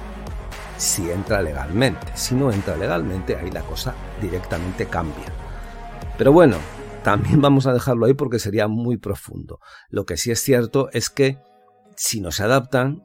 Si 0.78 1.10
entra 1.10 1.42
legalmente, 1.42 2.08
si 2.16 2.36
no 2.36 2.52
entra 2.52 2.78
legalmente, 2.78 3.36
ahí 3.36 3.52
la 3.52 3.62
cosa 3.62 3.94
directamente 4.22 4.86
cambia. 4.86 5.26
Pero 6.18 6.32
bueno, 6.32 6.58
también 7.04 7.42
vamos 7.42 7.66
a 7.66 7.74
dejarlo 7.74 8.06
ahí 8.06 8.14
porque 8.14 8.40
sería 8.40 8.68
muy 8.68 8.98
profundo. 8.98 9.60
Lo 9.90 10.06
que 10.06 10.18
sí 10.18 10.32
es 10.32 10.42
cierto 10.42 10.90
es 10.94 11.10
que 11.10 11.40
si 11.96 12.22
no 12.22 12.32
se 12.32 12.44
adaptan, 12.44 13.04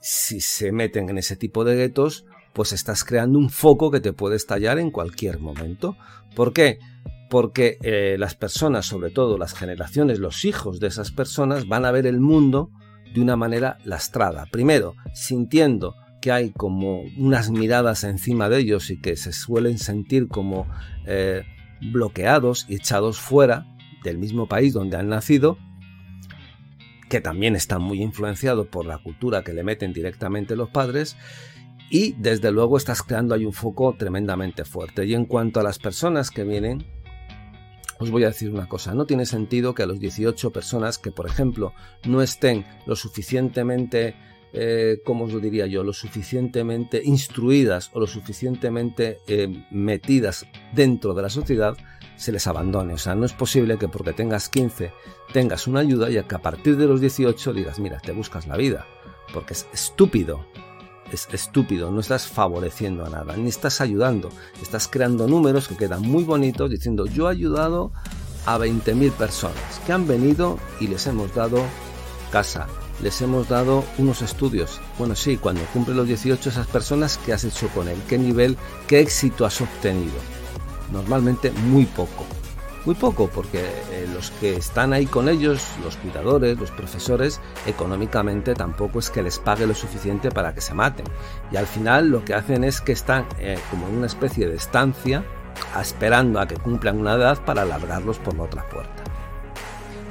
si 0.00 0.40
se 0.40 0.70
meten 0.70 1.08
en 1.08 1.18
ese 1.18 1.36
tipo 1.36 1.64
de 1.64 1.76
guetos, 1.76 2.26
pues 2.52 2.72
estás 2.72 3.04
creando 3.04 3.38
un 3.38 3.50
foco 3.50 3.90
que 3.90 4.00
te 4.00 4.12
puede 4.12 4.36
estallar 4.36 4.78
en 4.78 4.90
cualquier 4.90 5.40
momento. 5.40 5.96
¿Por 6.34 6.52
qué? 6.52 6.78
Porque 7.28 7.78
eh, 7.82 8.16
las 8.18 8.34
personas, 8.34 8.86
sobre 8.86 9.10
todo 9.10 9.38
las 9.38 9.54
generaciones, 9.54 10.18
los 10.18 10.44
hijos 10.44 10.80
de 10.80 10.88
esas 10.88 11.10
personas, 11.10 11.66
van 11.66 11.84
a 11.84 11.90
ver 11.90 12.06
el 12.06 12.20
mundo 12.20 12.70
de 13.14 13.20
una 13.20 13.36
manera 13.36 13.78
lastrada. 13.84 14.46
Primero, 14.50 14.94
sintiendo 15.14 15.94
que 16.20 16.32
hay 16.32 16.50
como 16.50 17.02
unas 17.18 17.50
miradas 17.50 18.04
encima 18.04 18.48
de 18.48 18.58
ellos 18.58 18.90
y 18.90 19.00
que 19.00 19.16
se 19.16 19.32
suelen 19.32 19.78
sentir 19.78 20.28
como 20.28 20.66
eh, 21.06 21.42
bloqueados 21.92 22.66
y 22.68 22.76
echados 22.76 23.18
fuera 23.18 23.66
del 24.02 24.18
mismo 24.18 24.46
país 24.48 24.72
donde 24.72 24.96
han 24.96 25.08
nacido 25.08 25.58
que 27.08 27.20
también 27.20 27.56
está 27.56 27.78
muy 27.78 28.02
influenciado 28.02 28.68
por 28.68 28.84
la 28.84 28.98
cultura 28.98 29.42
que 29.42 29.52
le 29.52 29.62
meten 29.62 29.92
directamente 29.92 30.56
los 30.56 30.70
padres, 30.70 31.16
y 31.88 32.14
desde 32.18 32.50
luego 32.50 32.76
estás 32.76 33.02
creando 33.02 33.34
ahí 33.34 33.44
un 33.44 33.52
foco 33.52 33.94
tremendamente 33.96 34.64
fuerte. 34.64 35.06
Y 35.06 35.14
en 35.14 35.24
cuanto 35.24 35.60
a 35.60 35.62
las 35.62 35.78
personas 35.78 36.30
que 36.30 36.42
vienen, 36.42 36.84
os 37.98 38.10
voy 38.10 38.24
a 38.24 38.28
decir 38.28 38.50
una 38.50 38.68
cosa, 38.68 38.94
no 38.94 39.06
tiene 39.06 39.26
sentido 39.26 39.74
que 39.74 39.82
a 39.82 39.86
los 39.86 39.98
18 39.98 40.50
personas 40.52 40.98
que, 40.98 41.10
por 41.10 41.26
ejemplo, 41.26 41.72
no 42.06 42.22
estén 42.22 42.66
lo 42.86 42.96
suficientemente, 42.96 44.14
eh, 44.52 45.00
¿cómo 45.04 45.24
os 45.24 45.32
lo 45.32 45.40
diría 45.40 45.66
yo?, 45.66 45.82
lo 45.82 45.92
suficientemente 45.92 47.02
instruidas 47.04 47.90
o 47.94 48.00
lo 48.00 48.06
suficientemente 48.06 49.18
eh, 49.26 49.48
metidas 49.70 50.46
dentro 50.74 51.14
de 51.14 51.22
la 51.22 51.30
sociedad, 51.30 51.76
se 52.16 52.32
les 52.32 52.46
abandone. 52.46 52.94
O 52.94 52.98
sea, 52.98 53.14
no 53.14 53.26
es 53.26 53.32
posible 53.32 53.78
que 53.78 53.88
porque 53.88 54.12
tengas 54.12 54.48
15 54.48 54.92
tengas 55.32 55.66
una 55.66 55.80
ayuda 55.80 56.10
y 56.10 56.22
que 56.22 56.34
a 56.34 56.42
partir 56.42 56.76
de 56.76 56.86
los 56.86 57.00
18 57.00 57.52
digas, 57.52 57.78
mira, 57.78 57.98
te 57.98 58.12
buscas 58.12 58.46
la 58.46 58.56
vida. 58.56 58.86
Porque 59.32 59.54
es 59.54 59.66
estúpido. 59.72 60.46
Es 61.12 61.28
estúpido, 61.32 61.90
no 61.90 62.00
estás 62.00 62.26
favoreciendo 62.26 63.04
a 63.04 63.10
nada, 63.10 63.36
ni 63.36 63.48
estás 63.48 63.80
ayudando. 63.80 64.30
Estás 64.60 64.88
creando 64.88 65.26
números 65.26 65.68
que 65.68 65.76
quedan 65.76 66.02
muy 66.02 66.24
bonitos 66.24 66.70
diciendo, 66.70 67.06
yo 67.06 67.28
he 67.28 67.32
ayudado 67.32 67.92
a 68.44 68.58
20.000 68.58 69.12
personas 69.12 69.80
que 69.86 69.92
han 69.92 70.06
venido 70.06 70.58
y 70.80 70.88
les 70.88 71.06
hemos 71.06 71.34
dado 71.34 71.62
casa, 72.30 72.66
les 73.02 73.20
hemos 73.22 73.48
dado 73.48 73.84
unos 73.98 74.22
estudios. 74.22 74.80
Bueno, 74.98 75.14
sí, 75.14 75.36
cuando 75.36 75.62
cumple 75.72 75.94
los 75.94 76.06
18 76.08 76.50
esas 76.50 76.66
personas, 76.66 77.18
¿qué 77.24 77.32
has 77.32 77.44
hecho 77.44 77.68
con 77.68 77.88
él? 77.88 77.98
¿Qué 78.08 78.18
nivel, 78.18 78.56
qué 78.86 79.00
éxito 79.00 79.46
has 79.46 79.60
obtenido? 79.60 80.36
normalmente 80.92 81.50
muy 81.50 81.84
poco. 81.84 82.26
Muy 82.86 82.94
poco 82.94 83.26
porque 83.26 83.58
eh, 83.90 84.08
los 84.14 84.30
que 84.30 84.54
están 84.54 84.92
ahí 84.92 85.06
con 85.06 85.28
ellos, 85.28 85.60
los 85.82 85.96
cuidadores, 85.96 86.56
los 86.56 86.70
profesores, 86.70 87.40
económicamente 87.66 88.54
tampoco 88.54 89.00
es 89.00 89.10
que 89.10 89.24
les 89.24 89.40
pague 89.40 89.66
lo 89.66 89.74
suficiente 89.74 90.30
para 90.30 90.54
que 90.54 90.60
se 90.60 90.72
maten. 90.72 91.04
Y 91.50 91.56
al 91.56 91.66
final 91.66 92.10
lo 92.10 92.24
que 92.24 92.34
hacen 92.34 92.62
es 92.62 92.80
que 92.80 92.92
están 92.92 93.26
eh, 93.40 93.58
como 93.70 93.88
en 93.88 93.96
una 93.96 94.06
especie 94.06 94.46
de 94.46 94.54
estancia 94.54 95.24
esperando 95.80 96.38
a 96.38 96.46
que 96.46 96.56
cumplan 96.56 97.00
una 97.00 97.14
edad 97.14 97.44
para 97.44 97.64
largarlos 97.64 98.20
por 98.20 98.36
la 98.36 98.44
otra 98.44 98.68
puerta. 98.68 99.02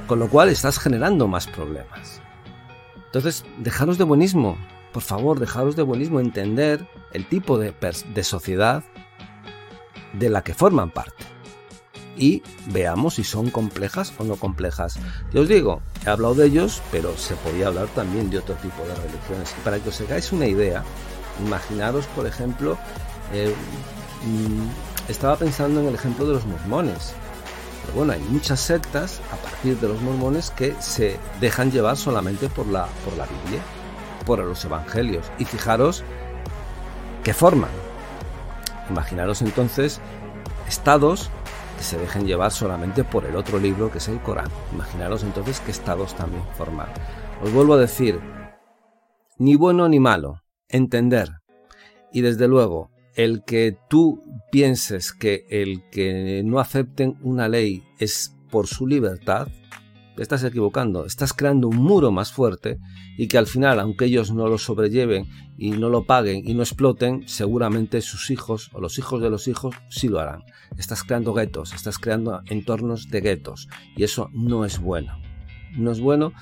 Con 0.06 0.18
lo 0.18 0.28
cual 0.28 0.50
estás 0.50 0.78
generando 0.78 1.26
más 1.28 1.46
problemas. 1.46 2.20
Entonces, 3.06 3.46
dejaros 3.56 3.96
de 3.96 4.04
buenismo. 4.04 4.58
Por 4.92 5.02
favor, 5.02 5.40
dejaros 5.40 5.76
de 5.76 5.82
buenismo. 5.82 6.20
Entender 6.20 6.86
el 7.12 7.26
tipo 7.26 7.56
de, 7.58 7.72
de 8.12 8.22
sociedad 8.22 8.84
de 10.12 10.28
la 10.28 10.44
que 10.44 10.52
forman 10.52 10.90
parte. 10.90 11.25
Y 12.16 12.42
veamos 12.66 13.14
si 13.14 13.24
son 13.24 13.50
complejas 13.50 14.12
o 14.18 14.24
no 14.24 14.36
complejas. 14.36 14.98
Yo 15.32 15.42
os 15.42 15.48
digo, 15.48 15.82
he 16.04 16.08
hablado 16.08 16.34
de 16.34 16.46
ellos, 16.46 16.82
pero 16.90 17.16
se 17.16 17.34
podía 17.36 17.68
hablar 17.68 17.88
también 17.88 18.30
de 18.30 18.38
otro 18.38 18.54
tipo 18.56 18.82
de 18.84 18.94
religiones. 18.94 19.54
Y 19.58 19.64
para 19.64 19.78
que 19.78 19.90
os 19.90 20.00
hagáis 20.00 20.32
una 20.32 20.46
idea, 20.46 20.82
imaginaros, 21.44 22.06
por 22.06 22.26
ejemplo, 22.26 22.78
eh, 23.32 23.54
mm, 24.24 25.10
estaba 25.10 25.36
pensando 25.36 25.80
en 25.80 25.88
el 25.88 25.94
ejemplo 25.94 26.26
de 26.26 26.34
los 26.34 26.46
mormones. 26.46 27.12
Pero 27.82 27.98
bueno, 27.98 28.14
hay 28.14 28.20
muchas 28.20 28.60
sectas 28.60 29.20
a 29.32 29.36
partir 29.36 29.78
de 29.78 29.88
los 29.88 30.00
mormones 30.00 30.50
que 30.50 30.74
se 30.80 31.18
dejan 31.40 31.70
llevar 31.70 31.96
solamente 31.96 32.48
por 32.48 32.66
la, 32.66 32.86
por 33.04 33.16
la 33.16 33.26
Biblia, 33.26 33.60
por 34.24 34.38
los 34.38 34.64
evangelios. 34.64 35.26
Y 35.38 35.44
fijaros 35.44 36.02
que 37.22 37.34
forman 37.34 37.70
Imaginaros 38.90 39.42
entonces 39.42 40.00
estados 40.68 41.30
que 41.76 41.82
se 41.82 41.98
dejen 41.98 42.26
llevar 42.26 42.50
solamente 42.50 43.04
por 43.04 43.24
el 43.24 43.36
otro 43.36 43.58
libro 43.58 43.90
que 43.90 43.98
es 43.98 44.08
el 44.08 44.20
Corán. 44.20 44.50
Imaginaros 44.72 45.22
entonces 45.22 45.60
qué 45.60 45.70
estados 45.70 46.14
también 46.14 46.42
formar. 46.56 46.92
Os 47.42 47.52
vuelvo 47.52 47.74
a 47.74 47.78
decir, 47.78 48.20
ni 49.38 49.56
bueno 49.56 49.88
ni 49.88 50.00
malo, 50.00 50.42
entender. 50.68 51.30
Y 52.12 52.22
desde 52.22 52.48
luego, 52.48 52.90
el 53.14 53.44
que 53.44 53.76
tú 53.88 54.22
pienses 54.50 55.12
que 55.12 55.46
el 55.50 55.88
que 55.90 56.42
no 56.44 56.58
acepten 56.58 57.18
una 57.22 57.48
ley 57.48 57.82
es 57.98 58.34
por 58.50 58.66
su 58.66 58.86
libertad, 58.86 59.48
estás 60.22 60.44
equivocando, 60.44 61.04
estás 61.06 61.32
creando 61.32 61.68
un 61.68 61.76
muro 61.76 62.10
más 62.10 62.32
fuerte 62.32 62.78
y 63.16 63.28
que 63.28 63.38
al 63.38 63.46
final, 63.46 63.80
aunque 63.80 64.06
ellos 64.06 64.32
no 64.32 64.48
lo 64.48 64.58
sobrelleven 64.58 65.26
y 65.56 65.70
no 65.70 65.88
lo 65.88 66.04
paguen 66.04 66.42
y 66.44 66.54
no 66.54 66.62
exploten, 66.62 67.28
seguramente 67.28 68.00
sus 68.00 68.30
hijos 68.30 68.70
o 68.72 68.80
los 68.80 68.98
hijos 68.98 69.20
de 69.22 69.30
los 69.30 69.48
hijos 69.48 69.74
sí 69.88 70.08
lo 70.08 70.20
harán. 70.20 70.44
Estás 70.78 71.02
creando 71.02 71.34
guetos, 71.34 71.72
estás 71.74 71.98
creando 71.98 72.42
entornos 72.46 73.10
de 73.10 73.20
guetos 73.20 73.68
y 73.96 74.04
eso 74.04 74.30
no 74.32 74.64
es 74.64 74.78
bueno. 74.78 75.18
No 75.76 75.92
es 75.92 76.00
bueno 76.00 76.32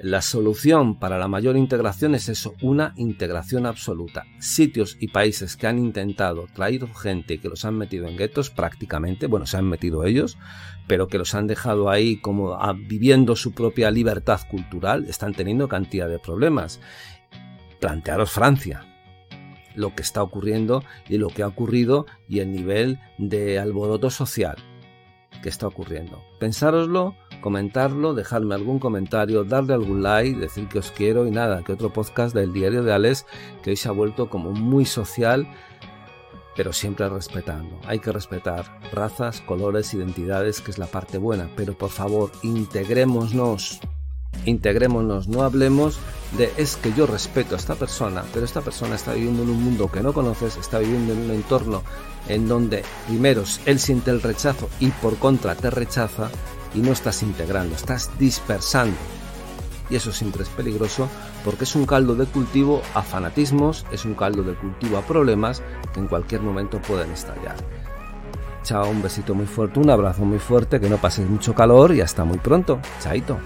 la 0.00 0.22
solución 0.22 0.98
para 0.98 1.18
la 1.18 1.26
mayor 1.26 1.56
integración 1.56 2.14
es 2.14 2.28
eso, 2.28 2.54
una 2.62 2.92
integración 2.96 3.66
absoluta. 3.66 4.24
Sitios 4.38 4.96
y 5.00 5.08
países 5.08 5.56
que 5.56 5.66
han 5.66 5.78
intentado 5.78 6.46
traer 6.54 6.86
gente 6.94 7.34
y 7.34 7.38
que 7.38 7.48
los 7.48 7.64
han 7.64 7.76
metido 7.76 8.06
en 8.06 8.16
guetos 8.16 8.50
prácticamente, 8.50 9.26
bueno, 9.26 9.46
se 9.46 9.56
han 9.56 9.68
metido 9.68 10.04
ellos, 10.04 10.38
pero 10.86 11.08
que 11.08 11.18
los 11.18 11.34
han 11.34 11.46
dejado 11.46 11.90
ahí 11.90 12.20
como 12.20 12.56
viviendo 12.86 13.34
su 13.34 13.52
propia 13.52 13.90
libertad 13.90 14.40
cultural, 14.48 15.06
están 15.08 15.34
teniendo 15.34 15.68
cantidad 15.68 16.08
de 16.08 16.18
problemas. 16.18 16.80
Plantearos 17.80 18.30
Francia, 18.30 18.84
lo 19.74 19.94
que 19.94 20.02
está 20.02 20.22
ocurriendo 20.22 20.84
y 21.08 21.18
lo 21.18 21.28
que 21.28 21.42
ha 21.42 21.48
ocurrido 21.48 22.06
y 22.28 22.40
el 22.40 22.52
nivel 22.52 23.00
de 23.18 23.58
alboroto 23.58 24.10
social 24.10 24.56
que 25.42 25.48
está 25.48 25.66
ocurriendo. 25.66 26.22
Pensároslo 26.38 27.14
comentarlo, 27.40 28.14
dejarme 28.14 28.54
algún 28.54 28.78
comentario, 28.78 29.44
darle 29.44 29.74
algún 29.74 30.02
like, 30.02 30.38
decir 30.38 30.68
que 30.68 30.78
os 30.78 30.90
quiero 30.90 31.26
y 31.26 31.30
nada, 31.30 31.62
que 31.62 31.72
otro 31.72 31.92
podcast 31.92 32.34
del 32.34 32.52
diario 32.52 32.82
de 32.82 32.92
Alex 32.92 33.26
que 33.62 33.70
hoy 33.70 33.76
se 33.76 33.88
ha 33.88 33.92
vuelto 33.92 34.28
como 34.28 34.52
muy 34.52 34.84
social, 34.84 35.48
pero 36.56 36.72
siempre 36.72 37.08
respetando. 37.08 37.78
Hay 37.86 38.00
que 38.00 38.12
respetar 38.12 38.80
razas, 38.92 39.40
colores, 39.40 39.94
identidades, 39.94 40.60
que 40.60 40.70
es 40.70 40.78
la 40.78 40.86
parte 40.86 41.18
buena, 41.18 41.48
pero 41.56 41.76
por 41.76 41.90
favor, 41.90 42.32
integrémonos. 42.42 43.80
Integrémonos, 44.44 45.28
no 45.28 45.42
hablemos 45.42 45.98
de 46.36 46.52
es 46.56 46.76
que 46.76 46.92
yo 46.92 47.06
respeto 47.06 47.54
a 47.54 47.58
esta 47.58 47.74
persona, 47.74 48.24
pero 48.32 48.44
esta 48.44 48.60
persona 48.60 48.96
está 48.96 49.14
viviendo 49.14 49.42
en 49.42 49.50
un 49.50 49.62
mundo 49.62 49.90
que 49.90 50.02
no 50.02 50.12
conoces, 50.12 50.56
está 50.56 50.78
viviendo 50.78 51.12
en 51.12 51.20
un 51.20 51.30
entorno 51.30 51.82
en 52.28 52.48
donde 52.48 52.84
primero 53.06 53.44
él 53.64 53.78
siente 53.78 54.10
el 54.10 54.22
rechazo 54.22 54.68
y 54.80 54.88
por 54.90 55.16
contra 55.16 55.54
te 55.54 55.70
rechaza 55.70 56.30
y 56.74 56.80
no 56.80 56.92
estás 56.92 57.22
integrando, 57.22 57.74
estás 57.74 58.10
dispersando. 58.18 58.96
Y 59.90 59.96
eso 59.96 60.12
siempre 60.12 60.42
es 60.42 60.48
peligroso 60.50 61.08
porque 61.44 61.64
es 61.64 61.74
un 61.74 61.86
caldo 61.86 62.14
de 62.14 62.26
cultivo 62.26 62.82
a 62.94 63.02
fanatismos, 63.02 63.86
es 63.90 64.04
un 64.04 64.14
caldo 64.14 64.42
de 64.42 64.54
cultivo 64.54 64.98
a 64.98 65.02
problemas 65.02 65.62
que 65.92 66.00
en 66.00 66.08
cualquier 66.08 66.42
momento 66.42 66.80
pueden 66.80 67.10
estallar. 67.10 67.56
Chao, 68.62 68.90
un 68.90 69.00
besito 69.00 69.34
muy 69.34 69.46
fuerte, 69.46 69.80
un 69.80 69.88
abrazo 69.88 70.24
muy 70.24 70.38
fuerte, 70.38 70.78
que 70.78 70.90
no 70.90 70.98
pases 70.98 71.28
mucho 71.28 71.54
calor 71.54 71.94
y 71.94 72.00
hasta 72.00 72.24
muy 72.24 72.38
pronto. 72.38 72.80
Chaito. 73.00 73.36